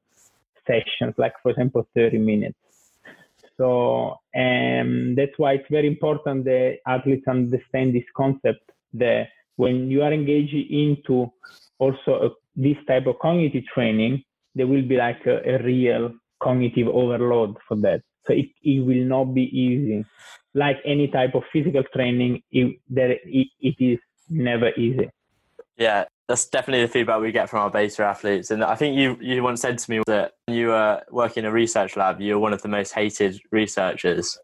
sessions 0.65 1.13
like 1.17 1.33
for 1.41 1.51
example 1.51 1.87
30 1.95 2.17
minutes. 2.19 2.57
So 3.57 4.15
um, 4.35 5.15
that's 5.15 5.37
why 5.37 5.53
it's 5.53 5.69
very 5.69 5.87
important 5.87 6.45
that 6.45 6.77
athletes 6.87 7.27
understand 7.27 7.93
this 7.93 8.05
concept 8.15 8.71
that 8.93 9.27
when 9.57 9.91
you 9.91 10.01
are 10.03 10.13
engaged 10.13 10.55
into 10.71 11.29
also 11.77 12.11
a, 12.27 12.29
this 12.55 12.77
type 12.87 13.07
of 13.07 13.19
cognitive 13.19 13.65
training 13.73 14.23
there 14.55 14.67
will 14.67 14.87
be 14.87 14.95
like 14.95 15.25
a, 15.25 15.55
a 15.55 15.63
real 15.63 16.13
cognitive 16.41 16.87
overload 16.87 17.57
for 17.67 17.75
that. 17.77 18.01
So 18.25 18.33
it, 18.33 18.47
it 18.61 18.79
will 18.85 19.05
not 19.05 19.33
be 19.33 19.43
easy. 19.43 20.05
Like 20.53 20.77
any 20.85 21.07
type 21.07 21.35
of 21.35 21.43
physical 21.53 21.83
training, 21.93 22.41
it, 22.51 22.79
that 22.91 23.11
it, 23.23 23.47
it 23.59 23.75
is 23.79 23.99
never 24.29 24.69
easy. 24.75 25.09
Yeah, 25.77 26.05
that's 26.27 26.47
definitely 26.47 26.85
the 26.85 26.91
feedback 26.91 27.21
we 27.21 27.31
get 27.31 27.49
from 27.49 27.59
our 27.59 27.69
beta 27.69 28.03
athletes. 28.03 28.51
And 28.51 28.63
I 28.63 28.75
think 28.75 28.97
you 28.97 29.17
you 29.21 29.41
once 29.41 29.61
said 29.61 29.77
to 29.77 29.91
me 29.91 30.01
that 30.07 30.33
when 30.45 30.57
you 30.57 30.67
were 30.67 31.01
working 31.09 31.43
in 31.43 31.49
a 31.49 31.51
research 31.51 31.95
lab, 31.95 32.19
you 32.19 32.33
were 32.33 32.39
one 32.39 32.53
of 32.53 32.61
the 32.61 32.67
most 32.67 32.93
hated 32.93 33.39
researchers. 33.51 34.37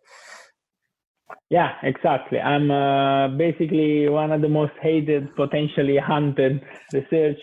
Yeah, 1.49 1.73
exactly. 1.83 2.39
I'm 2.39 2.71
uh, 2.71 3.27
basically 3.37 4.07
one 4.09 4.31
of 4.31 4.41
the 4.41 4.49
most 4.49 4.73
hated, 4.81 5.35
potentially 5.35 5.97
hunted 5.97 6.61
research 6.93 7.39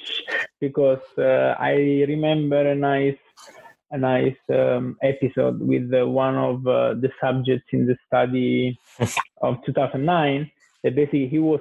because 0.62 1.02
uh, 1.19 1.57
I 1.59 1.73
remember 2.07 2.61
a 2.71 2.75
nice 2.75 3.19
a 3.90 3.99
nice 3.99 4.42
um, 4.49 4.97
episode 5.02 5.61
with 5.61 5.92
uh, 5.92 6.07
one 6.09 6.37
of 6.37 6.66
uh, 6.66 6.95
the 6.95 7.11
subjects 7.21 7.66
in 7.73 7.85
the 7.85 7.97
study 8.07 8.78
of 9.42 9.57
2009 9.66 10.50
that 10.83 10.95
basically 10.95 11.28
he 11.28 11.40
was 11.40 11.61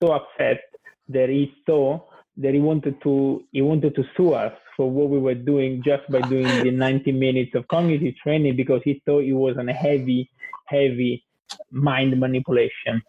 so 0.00 0.12
upset 0.12 0.60
that 1.08 1.28
he 1.30 1.52
saw 1.66 1.98
that 2.36 2.52
he 2.52 2.60
wanted 2.60 3.00
to 3.02 3.42
he 3.52 3.62
wanted 3.62 3.94
to 3.96 4.04
sue 4.16 4.32
us 4.34 4.52
for 4.76 4.88
what 4.90 5.08
we 5.08 5.18
were 5.18 5.40
doing 5.52 5.82
just 5.82 6.04
by 6.10 6.20
doing 6.20 6.46
the 6.62 6.70
90 6.86 7.10
minutes 7.12 7.54
of 7.54 7.66
cognitive 7.68 8.14
training 8.22 8.54
because 8.54 8.82
he 8.84 9.02
thought 9.06 9.24
it 9.24 9.32
was 9.46 9.56
a 9.56 9.72
heavy 9.72 10.30
heavy 10.66 11.24
mind 11.70 12.18
manipulation. 12.20 13.02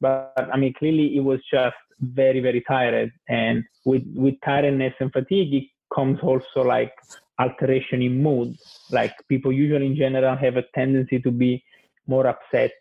But 0.00 0.48
i 0.52 0.56
mean 0.58 0.74
clearly 0.74 1.16
it 1.16 1.24
was 1.30 1.40
just 1.50 1.82
very 2.02 2.40
very 2.40 2.62
tired 2.66 3.12
and 3.28 3.62
with 3.84 4.02
with 4.14 4.34
tiredness 4.44 4.92
and 5.00 5.12
fatigue 5.12 5.54
it 5.54 5.64
comes 5.94 6.18
also 6.22 6.62
like 6.62 6.92
alteration 7.38 8.02
in 8.02 8.22
mood. 8.22 8.56
Like 8.90 9.14
people 9.28 9.52
usually 9.52 9.86
in 9.86 9.96
general 9.96 10.36
have 10.36 10.56
a 10.56 10.64
tendency 10.74 11.20
to 11.20 11.30
be 11.30 11.64
more 12.06 12.26
upset 12.26 12.72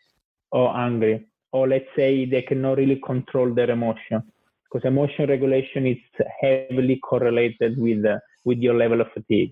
or 0.51 0.75
angry, 0.75 1.28
or 1.51 1.68
let's 1.68 1.86
say 1.96 2.25
they 2.25 2.42
cannot 2.42 2.78
really 2.78 3.01
control 3.06 3.54
their 3.54 3.70
emotion 3.70 4.24
because 4.63 4.86
emotion 4.88 5.30
regulation 5.30 5.86
is 5.88 5.98
heavily 6.42 6.98
correlated 6.98 7.78
with 7.78 8.06
uh, 8.06 8.18
with 8.46 8.60
your 8.60 8.75
level 8.75 9.01
of 9.01 9.08
fatigue. 9.13 9.51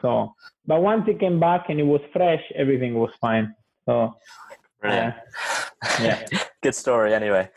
So, 0.00 0.34
but 0.66 0.82
once 0.82 1.04
it 1.08 1.20
came 1.20 1.38
back 1.38 1.66
and 1.68 1.78
it 1.78 1.84
was 1.84 2.00
fresh, 2.12 2.42
everything 2.56 2.94
was 2.94 3.10
fine. 3.20 3.54
So, 3.86 4.14
Brilliant. 4.80 5.14
Uh, 5.14 5.88
yeah. 6.00 6.26
Good 6.62 6.74
story, 6.74 7.14
anyway. 7.14 7.48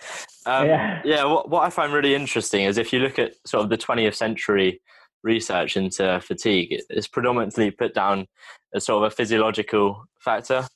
Um, 0.46 0.68
yeah. 0.68 1.02
Yeah. 1.04 1.26
What, 1.26 1.50
what 1.50 1.64
I 1.64 1.70
find 1.70 1.94
really 1.94 2.16
interesting 2.16 2.64
is 2.66 2.78
if 2.78 2.94
you 2.94 3.00
look 3.00 3.20
at 3.20 3.34
sort 3.46 3.64
of 3.64 3.70
the 3.70 3.78
20th 3.78 4.16
century 4.16 4.82
research 5.24 5.76
into 5.76 6.22
fatigue 6.22 6.80
it's 6.90 7.08
predominantly 7.08 7.72
put 7.72 7.96
down 7.96 8.28
as 8.76 8.86
sort 8.86 9.04
of 9.04 9.12
a 9.12 9.16
physiological 9.16 10.06
factor. 10.20 10.68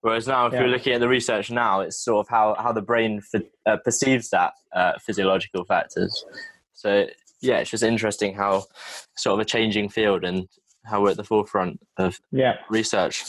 Whereas 0.00 0.26
now, 0.26 0.46
if 0.46 0.52
yeah. 0.52 0.60
you're 0.60 0.68
looking 0.68 0.92
at 0.92 1.00
the 1.00 1.08
research 1.08 1.50
now, 1.50 1.80
it's 1.80 2.04
sort 2.04 2.26
of 2.26 2.28
how, 2.28 2.56
how 2.58 2.72
the 2.72 2.82
brain 2.82 3.22
uh, 3.64 3.78
perceives 3.78 4.28
that 4.30 4.52
uh, 4.74 4.92
physiological 5.00 5.64
factors. 5.64 6.26
So, 6.74 7.06
yeah, 7.40 7.58
it's 7.58 7.70
just 7.70 7.82
interesting 7.82 8.34
how 8.34 8.64
sort 9.16 9.34
of 9.34 9.40
a 9.40 9.46
changing 9.46 9.88
field 9.88 10.24
and 10.24 10.46
how 10.84 11.00
we're 11.00 11.12
at 11.12 11.16
the 11.16 11.24
forefront 11.24 11.80
of 11.96 12.20
yeah. 12.32 12.56
research. 12.68 13.24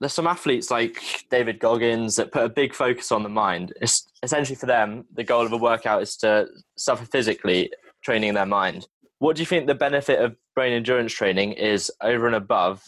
There's 0.00 0.12
some 0.12 0.26
athletes 0.28 0.70
like 0.70 1.24
David 1.30 1.58
Goggins 1.58 2.16
that 2.16 2.30
put 2.30 2.44
a 2.44 2.48
big 2.48 2.72
focus 2.72 3.10
on 3.10 3.24
the 3.24 3.28
mind. 3.28 3.72
It's 3.80 4.06
essentially 4.22 4.54
for 4.54 4.66
them, 4.66 5.04
the 5.12 5.24
goal 5.24 5.44
of 5.44 5.52
a 5.52 5.56
workout 5.56 6.02
is 6.02 6.16
to 6.18 6.46
suffer 6.76 7.04
physically, 7.04 7.72
training 8.02 8.34
their 8.34 8.46
mind. 8.46 8.86
What 9.18 9.34
do 9.34 9.42
you 9.42 9.46
think 9.46 9.66
the 9.66 9.74
benefit 9.74 10.20
of 10.20 10.36
brain 10.54 10.72
endurance 10.72 11.12
training 11.12 11.52
is 11.52 11.90
over 12.00 12.26
and 12.26 12.36
above 12.36 12.82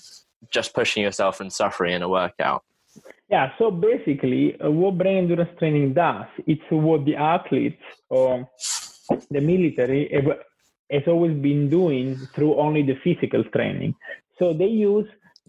just 0.50 0.72
pushing 0.72 1.02
yourself 1.02 1.40
and 1.40 1.52
suffering 1.52 1.94
in 1.94 2.02
a 2.02 2.08
workout? 2.08 2.62
Yeah, 3.28 3.52
so 3.58 3.70
basically, 3.70 4.60
uh, 4.60 4.70
what 4.70 4.98
brain 4.98 5.18
endurance 5.18 5.50
training 5.58 5.94
does, 5.94 6.26
it's 6.46 6.62
what 6.70 7.04
the 7.04 7.16
athletes 7.16 7.82
or 8.08 8.48
the 9.30 9.40
military 9.40 10.10
have, 10.12 10.38
has 10.90 11.02
always 11.06 11.36
been 11.36 11.68
doing 11.68 12.16
through 12.34 12.56
only 12.56 12.82
the 12.82 12.96
physical 13.02 13.44
training. 13.44 13.94
So 14.38 14.52
they 14.52 14.66
use 14.66 15.08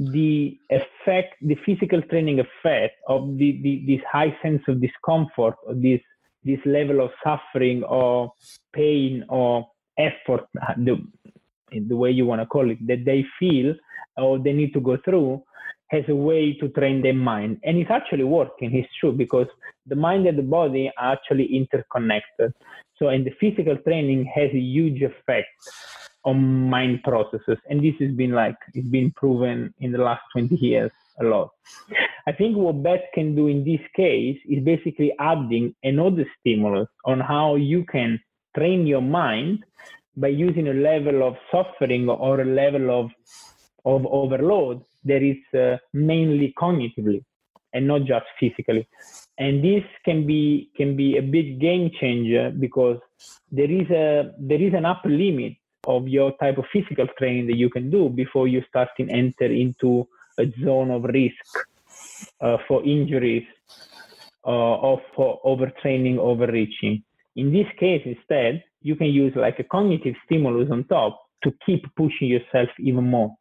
the 0.09 0.57
effect, 0.69 1.35
the 1.41 1.55
physical 1.65 2.01
training 2.01 2.39
effect 2.39 2.95
of 3.07 3.37
the, 3.37 3.59
the, 3.61 3.83
this 3.85 4.01
high 4.11 4.35
sense 4.41 4.61
of 4.67 4.81
discomfort, 4.81 5.55
or 5.65 5.75
this 5.75 6.01
this 6.43 6.59
level 6.65 7.01
of 7.01 7.11
suffering 7.23 7.83
or 7.83 8.33
pain 8.73 9.23
or 9.29 9.67
effort, 9.99 10.47
the, 10.77 10.97
the 11.87 11.95
way 11.95 12.09
you 12.09 12.25
want 12.25 12.41
to 12.41 12.47
call 12.47 12.67
it, 12.67 12.79
that 12.87 13.05
they 13.05 13.23
feel 13.39 13.75
or 14.17 14.39
they 14.39 14.51
need 14.51 14.73
to 14.73 14.79
go 14.79 14.97
through 15.05 15.39
has 15.89 16.03
a 16.07 16.15
way 16.15 16.53
to 16.53 16.69
train 16.69 17.03
their 17.03 17.13
mind. 17.13 17.59
And 17.63 17.77
it's 17.77 17.91
actually 17.91 18.23
working, 18.23 18.73
it's 18.73 18.89
true, 18.99 19.11
because 19.11 19.47
the 19.85 19.95
mind 19.95 20.25
and 20.25 20.37
the 20.37 20.43
body 20.43 20.91
are 20.97 21.13
actually 21.13 21.45
interconnected. 21.55 22.53
So, 22.97 23.09
and 23.09 23.25
the 23.25 23.33
physical 23.39 23.77
training 23.77 24.31
has 24.33 24.49
a 24.51 24.59
huge 24.59 25.01
effect 25.01 25.47
on 26.23 26.69
mind 26.69 27.03
processes. 27.03 27.57
And 27.69 27.83
this 27.83 27.95
has 27.99 28.11
been 28.11 28.31
like, 28.31 28.55
it's 28.73 28.87
been 28.87 29.11
proven 29.11 29.73
in 29.79 29.91
the 29.91 29.97
last 29.97 30.21
20 30.33 30.55
years 30.55 30.91
a 31.19 31.23
lot. 31.23 31.49
I 32.27 32.31
think 32.31 32.55
what 32.57 32.83
BET 32.83 33.09
can 33.13 33.35
do 33.35 33.47
in 33.47 33.63
this 33.63 33.81
case 33.95 34.37
is 34.47 34.63
basically 34.63 35.13
adding 35.19 35.73
another 35.83 36.25
stimulus 36.39 36.87
on 37.05 37.19
how 37.19 37.55
you 37.55 37.85
can 37.85 38.19
train 38.55 38.85
your 38.85 39.01
mind 39.01 39.63
by 40.15 40.27
using 40.27 40.67
a 40.67 40.73
level 40.73 41.27
of 41.27 41.35
suffering 41.51 42.09
or 42.09 42.41
a 42.41 42.45
level 42.45 42.91
of 42.99 43.11
of 43.83 44.05
overload 44.05 44.83
that 45.05 45.23
is 45.23 45.59
uh, 45.59 45.77
mainly 45.93 46.53
cognitively 46.57 47.23
and 47.73 47.87
not 47.87 48.03
just 48.03 48.25
physically 48.39 48.87
and 49.39 49.63
this 49.63 49.83
can 50.05 50.27
be 50.27 50.69
can 50.75 50.95
be 50.95 51.17
a 51.17 51.21
big 51.21 51.59
game 51.59 51.89
changer 51.99 52.51
because 52.59 52.99
there 53.51 53.71
is 53.71 53.89
a 53.89 54.33
there 54.37 54.61
is 54.61 54.73
an 54.73 54.85
upper 54.85 55.09
limit 55.09 55.53
of 55.85 56.07
your 56.07 56.31
type 56.37 56.57
of 56.57 56.65
physical 56.71 57.07
training 57.17 57.47
that 57.47 57.57
you 57.57 57.69
can 57.69 57.89
do 57.89 58.09
before 58.09 58.47
you 58.47 58.63
start 58.67 58.89
to 58.97 59.09
enter 59.09 59.45
into 59.45 60.07
a 60.39 60.45
zone 60.63 60.91
of 60.91 61.03
risk 61.03 61.67
uh, 62.41 62.57
for 62.67 62.83
injuries 62.83 63.45
uh, 64.45 64.75
or 64.77 65.01
for 65.15 65.39
overtraining 65.45 66.17
overreaching 66.17 67.03
in 67.35 67.51
this 67.51 67.67
case, 67.79 68.01
instead, 68.05 68.63
you 68.81 68.95
can 68.95 69.07
use 69.07 69.33
like 69.35 69.59
a 69.59 69.63
cognitive 69.63 70.15
stimulus 70.25 70.69
on 70.71 70.83
top 70.85 71.21
to 71.43 71.53
keep 71.65 71.83
pushing 71.95 72.27
yourself 72.27 72.69
even 72.79 73.05
more. 73.05 73.33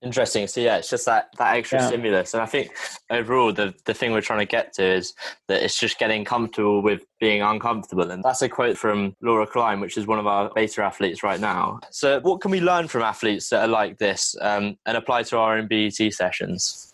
Interesting. 0.00 0.46
So 0.46 0.60
yeah, 0.60 0.76
it's 0.76 0.88
just 0.88 1.06
that 1.06 1.30
that 1.38 1.56
extra 1.56 1.80
yeah. 1.80 1.88
stimulus, 1.88 2.32
and 2.32 2.40
I 2.40 2.46
think 2.46 2.70
overall 3.10 3.52
the 3.52 3.74
the 3.84 3.92
thing 3.92 4.12
we're 4.12 4.20
trying 4.20 4.38
to 4.38 4.46
get 4.46 4.72
to 4.74 4.84
is 4.84 5.12
that 5.48 5.60
it's 5.60 5.76
just 5.76 5.98
getting 5.98 6.24
comfortable 6.24 6.82
with 6.82 7.02
being 7.18 7.42
uncomfortable, 7.42 8.08
and 8.12 8.22
that's 8.22 8.40
a 8.42 8.48
quote 8.48 8.78
from 8.78 9.16
Laura 9.20 9.44
Klein, 9.44 9.80
which 9.80 9.96
is 9.96 10.06
one 10.06 10.20
of 10.20 10.26
our 10.28 10.52
beta 10.54 10.84
athletes 10.84 11.24
right 11.24 11.40
now. 11.40 11.80
So 11.90 12.20
what 12.20 12.40
can 12.40 12.52
we 12.52 12.60
learn 12.60 12.86
from 12.86 13.02
athletes 13.02 13.48
that 13.48 13.62
are 13.62 13.68
like 13.68 13.98
this 13.98 14.36
um, 14.40 14.76
and 14.86 14.96
apply 14.96 15.24
to 15.24 15.38
our 15.38 15.58
own 15.58 15.66
BET 15.66 15.96
sessions? 16.12 16.92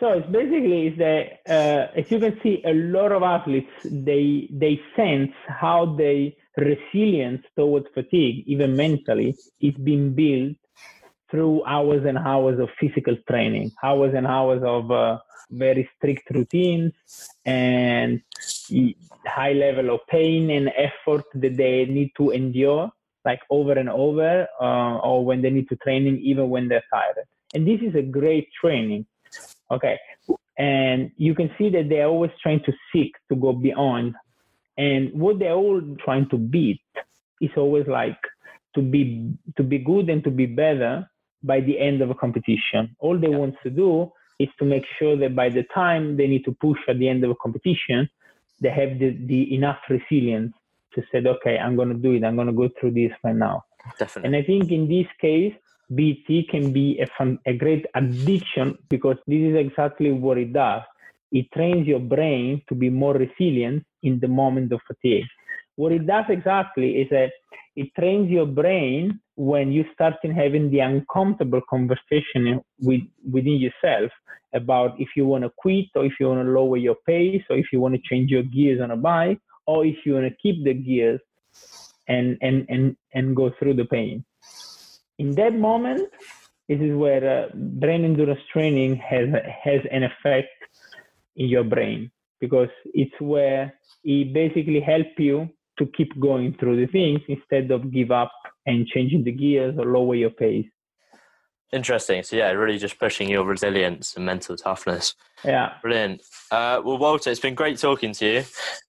So 0.00 0.12
it's 0.12 0.26
basically 0.28 0.86
is 0.88 0.98
that 0.98 1.40
uh, 1.46 1.98
as 1.98 2.10
you 2.10 2.18
can 2.18 2.40
see, 2.42 2.62
a 2.64 2.72
lot 2.72 3.12
of 3.12 3.22
athletes 3.22 3.70
they 3.84 4.48
they 4.50 4.80
sense 4.96 5.32
how 5.46 5.94
their 5.94 6.30
resilience 6.56 7.42
towards 7.54 7.86
fatigue, 7.92 8.44
even 8.46 8.76
mentally, 8.76 9.36
is 9.60 9.74
being 9.74 10.14
built 10.14 10.56
through 11.30 11.64
hours 11.64 12.04
and 12.06 12.18
hours 12.18 12.58
of 12.60 12.68
physical 12.78 13.16
training, 13.28 13.72
hours 13.82 14.14
and 14.14 14.26
hours 14.26 14.62
of 14.64 14.90
uh, 14.90 15.18
very 15.50 15.88
strict 15.96 16.30
routines 16.30 16.92
and 17.44 18.20
high 19.26 19.52
level 19.52 19.94
of 19.94 20.00
pain 20.08 20.50
and 20.50 20.70
effort 20.76 21.24
that 21.34 21.56
they 21.56 21.84
need 21.86 22.12
to 22.16 22.30
endure 22.30 22.90
like 23.24 23.40
over 23.50 23.72
and 23.72 23.88
over 23.88 24.46
uh, 24.60 24.98
or 24.98 25.24
when 25.24 25.42
they 25.42 25.50
need 25.50 25.68
to 25.68 25.76
training 25.76 26.18
even 26.22 26.48
when 26.48 26.68
they're 26.68 26.84
tired. 26.92 27.16
And 27.54 27.66
this 27.66 27.80
is 27.80 27.94
a 27.96 28.02
great 28.02 28.48
training 28.60 29.06
okay? 29.70 29.98
And 30.58 31.10
you 31.16 31.34
can 31.34 31.50
see 31.58 31.68
that 31.70 31.88
they're 31.88 32.06
always 32.06 32.30
trying 32.42 32.62
to 32.64 32.72
seek 32.92 33.14
to 33.28 33.36
go 33.36 33.52
beyond. 33.52 34.14
And 34.78 35.12
what 35.12 35.38
they're 35.38 35.54
all 35.54 35.80
trying 36.04 36.28
to 36.30 36.38
beat 36.38 36.80
is 37.40 37.50
always 37.56 37.86
like 37.86 38.18
to 38.74 38.82
be 38.82 39.32
to 39.56 39.62
be 39.62 39.78
good 39.78 40.08
and 40.10 40.22
to 40.24 40.30
be 40.30 40.46
better 40.46 41.08
by 41.46 41.60
the 41.60 41.78
end 41.78 42.02
of 42.02 42.10
a 42.10 42.14
competition 42.14 42.94
all 42.98 43.18
they 43.18 43.28
yeah. 43.28 43.36
want 43.42 43.54
to 43.62 43.70
do 43.70 44.10
is 44.38 44.48
to 44.58 44.64
make 44.64 44.84
sure 44.98 45.16
that 45.16 45.34
by 45.34 45.48
the 45.48 45.64
time 45.74 46.16
they 46.16 46.26
need 46.26 46.44
to 46.44 46.52
push 46.60 46.78
at 46.88 46.98
the 46.98 47.08
end 47.08 47.24
of 47.24 47.30
a 47.30 47.38
competition 47.42 48.08
they 48.60 48.70
have 48.70 48.98
the, 48.98 49.16
the 49.26 49.54
enough 49.54 49.78
resilience 49.88 50.52
to 50.94 51.02
say 51.10 51.18
okay 51.26 51.58
i'm 51.58 51.76
going 51.76 51.88
to 51.88 52.00
do 52.06 52.12
it 52.12 52.24
i'm 52.24 52.36
going 52.36 52.52
to 52.54 52.60
go 52.62 52.68
through 52.78 52.90
this 52.90 53.12
right 53.24 53.36
now 53.36 53.62
definitely 53.98 54.26
and 54.26 54.36
i 54.36 54.42
think 54.42 54.70
in 54.70 54.88
this 54.88 55.06
case 55.20 55.54
BT 55.94 56.48
can 56.50 56.72
be 56.72 56.98
a, 57.00 57.06
fun, 57.16 57.38
a 57.46 57.52
great 57.52 57.86
addiction 57.94 58.76
because 58.88 59.16
this 59.26 59.40
is 59.40 59.56
exactly 59.56 60.12
what 60.12 60.38
it 60.38 60.52
does. 60.52 60.82
It 61.32 61.50
trains 61.52 61.86
your 61.86 62.00
brain 62.00 62.62
to 62.68 62.74
be 62.74 62.90
more 62.90 63.14
resilient 63.14 63.84
in 64.02 64.18
the 64.20 64.28
moment 64.28 64.72
of 64.72 64.80
fatigue. 64.86 65.26
What 65.76 65.92
it 65.92 66.06
does 66.06 66.24
exactly 66.28 67.02
is 67.02 67.08
that 67.10 67.30
it 67.76 67.94
trains 67.98 68.30
your 68.30 68.46
brain 68.46 69.20
when 69.36 69.70
you 69.70 69.84
start 69.92 70.14
having 70.22 70.70
the 70.70 70.80
uncomfortable 70.80 71.60
conversation 71.68 72.60
with, 72.80 73.02
within 73.30 73.60
yourself 73.60 74.10
about 74.54 74.98
if 74.98 75.08
you 75.14 75.26
want 75.26 75.44
to 75.44 75.50
quit 75.58 75.86
or 75.94 76.06
if 76.06 76.14
you 76.18 76.28
want 76.28 76.44
to 76.44 76.50
lower 76.50 76.78
your 76.78 76.96
pace 77.06 77.42
or 77.50 77.58
if 77.58 77.66
you 77.72 77.80
want 77.80 77.94
to 77.94 78.00
change 78.08 78.30
your 78.30 78.42
gears 78.44 78.80
on 78.80 78.90
a 78.92 78.96
bike 78.96 79.38
or 79.66 79.84
if 79.84 79.96
you 80.06 80.14
want 80.14 80.26
to 80.26 80.34
keep 80.42 80.64
the 80.64 80.72
gears 80.72 81.20
and, 82.08 82.38
and, 82.40 82.64
and, 82.70 82.96
and 83.12 83.36
go 83.36 83.50
through 83.58 83.74
the 83.74 83.84
pain. 83.84 84.24
In 85.18 85.34
that 85.34 85.54
moment, 85.54 86.08
this 86.68 86.80
is 86.80 86.96
where 86.96 87.44
uh, 87.44 87.48
brain 87.54 88.04
endurance 88.04 88.40
training 88.52 88.96
has 88.96 89.28
has 89.62 89.80
an 89.90 90.02
effect 90.02 90.48
in 91.36 91.46
your 91.48 91.64
brain 91.64 92.10
because 92.40 92.68
it's 92.86 93.14
where 93.20 93.72
it 94.04 94.32
basically 94.32 94.80
helps 94.80 95.10
you 95.16 95.48
to 95.78 95.86
keep 95.96 96.18
going 96.20 96.56
through 96.58 96.76
the 96.84 96.90
things 96.90 97.20
instead 97.28 97.70
of 97.70 97.92
give 97.92 98.10
up 98.10 98.32
and 98.66 98.86
changing 98.86 99.24
the 99.24 99.32
gears 99.32 99.76
or 99.78 99.86
lower 99.86 100.14
your 100.14 100.30
pace. 100.30 100.66
Interesting. 101.72 102.22
So 102.22 102.36
yeah, 102.36 102.50
really 102.52 102.78
just 102.78 102.98
pushing 102.98 103.28
your 103.28 103.44
resilience 103.44 104.14
and 104.16 104.24
mental 104.24 104.56
toughness. 104.56 105.14
Yeah. 105.44 105.74
Brilliant. 105.82 106.22
Uh, 106.50 106.80
well, 106.84 106.96
Walter, 106.96 107.30
it's 107.30 107.40
been 107.40 107.56
great 107.56 107.78
talking 107.78 108.12
to 108.12 108.24
you. 108.24 108.44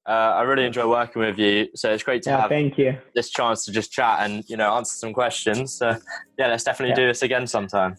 Uh, 0.07 0.11
I 0.11 0.43
really 0.43 0.65
enjoy 0.65 0.87
working 0.87 1.21
with 1.21 1.39
you. 1.39 1.69
So 1.73 1.91
it's 1.91 2.03
great 2.03 2.21
to 2.23 2.29
yeah, 2.29 2.41
have 2.41 2.49
thank 2.49 2.77
you. 2.77 2.97
this 3.15 3.31
chance 3.31 3.65
to 3.65 3.71
just 3.71 3.91
chat 3.91 4.19
and 4.21 4.47
you 4.47 4.57
know 4.57 4.75
answer 4.75 4.93
some 4.93 5.11
questions. 5.11 5.73
So 5.73 5.97
yeah, 6.37 6.47
let's 6.47 6.63
definitely 6.63 6.91
yeah. 6.91 7.07
do 7.07 7.07
this 7.07 7.23
again 7.23 7.47
sometime. 7.47 7.97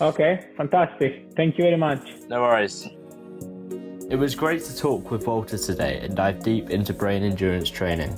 Okay, 0.00 0.48
fantastic. 0.56 1.28
Thank 1.36 1.58
you 1.58 1.64
very 1.64 1.76
much. 1.76 2.08
No 2.28 2.42
worries. 2.42 2.88
It 4.12 4.18
was 4.18 4.34
great 4.34 4.62
to 4.64 4.76
talk 4.76 5.10
with 5.10 5.26
Walter 5.26 5.56
today 5.56 6.00
and 6.02 6.14
dive 6.14 6.42
deep 6.42 6.68
into 6.68 6.92
brain 6.92 7.22
endurance 7.22 7.70
training. 7.70 8.10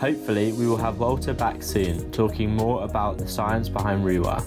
Hopefully, 0.00 0.52
we 0.52 0.68
will 0.68 0.76
have 0.76 1.00
Walter 1.00 1.34
back 1.34 1.64
soon 1.64 2.12
talking 2.12 2.54
more 2.54 2.84
about 2.84 3.18
the 3.18 3.26
science 3.26 3.68
behind 3.68 4.04
Rewire. 4.04 4.40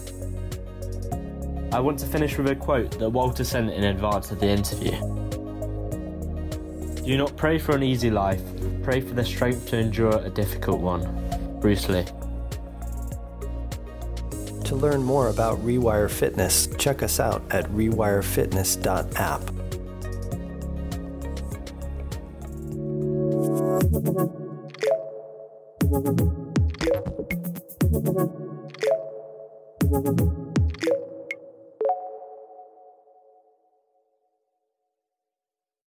I 1.73 1.81
want 1.81 1.99
to 1.99 2.05
finish 2.05 2.37
with 2.37 2.47
a 2.47 2.55
quote 2.55 2.97
that 2.97 3.09
Walter 3.09 3.43
sent 3.43 3.71
in 3.71 3.83
advance 3.83 4.31
of 4.31 4.39
the 4.39 4.47
interview. 4.47 4.91
Do 7.05 7.17
not 7.17 7.35
pray 7.35 7.59
for 7.59 7.75
an 7.75 7.83
easy 7.83 8.09
life, 8.09 8.41
pray 8.83 9.01
for 9.01 9.15
the 9.15 9.25
strength 9.25 9.67
to 9.71 9.77
endure 9.79 10.17
a 10.17 10.29
difficult 10.29 10.79
one. 10.79 11.59
Bruce 11.59 11.89
Lee. 11.89 12.05
To 14.63 14.75
learn 14.77 15.03
more 15.03 15.27
about 15.27 15.57
Rewire 15.57 16.09
Fitness, 16.09 16.67
check 16.77 17.03
us 17.03 17.19
out 17.19 17.43
at 17.51 17.65
rewirefitness.app. 17.65 19.62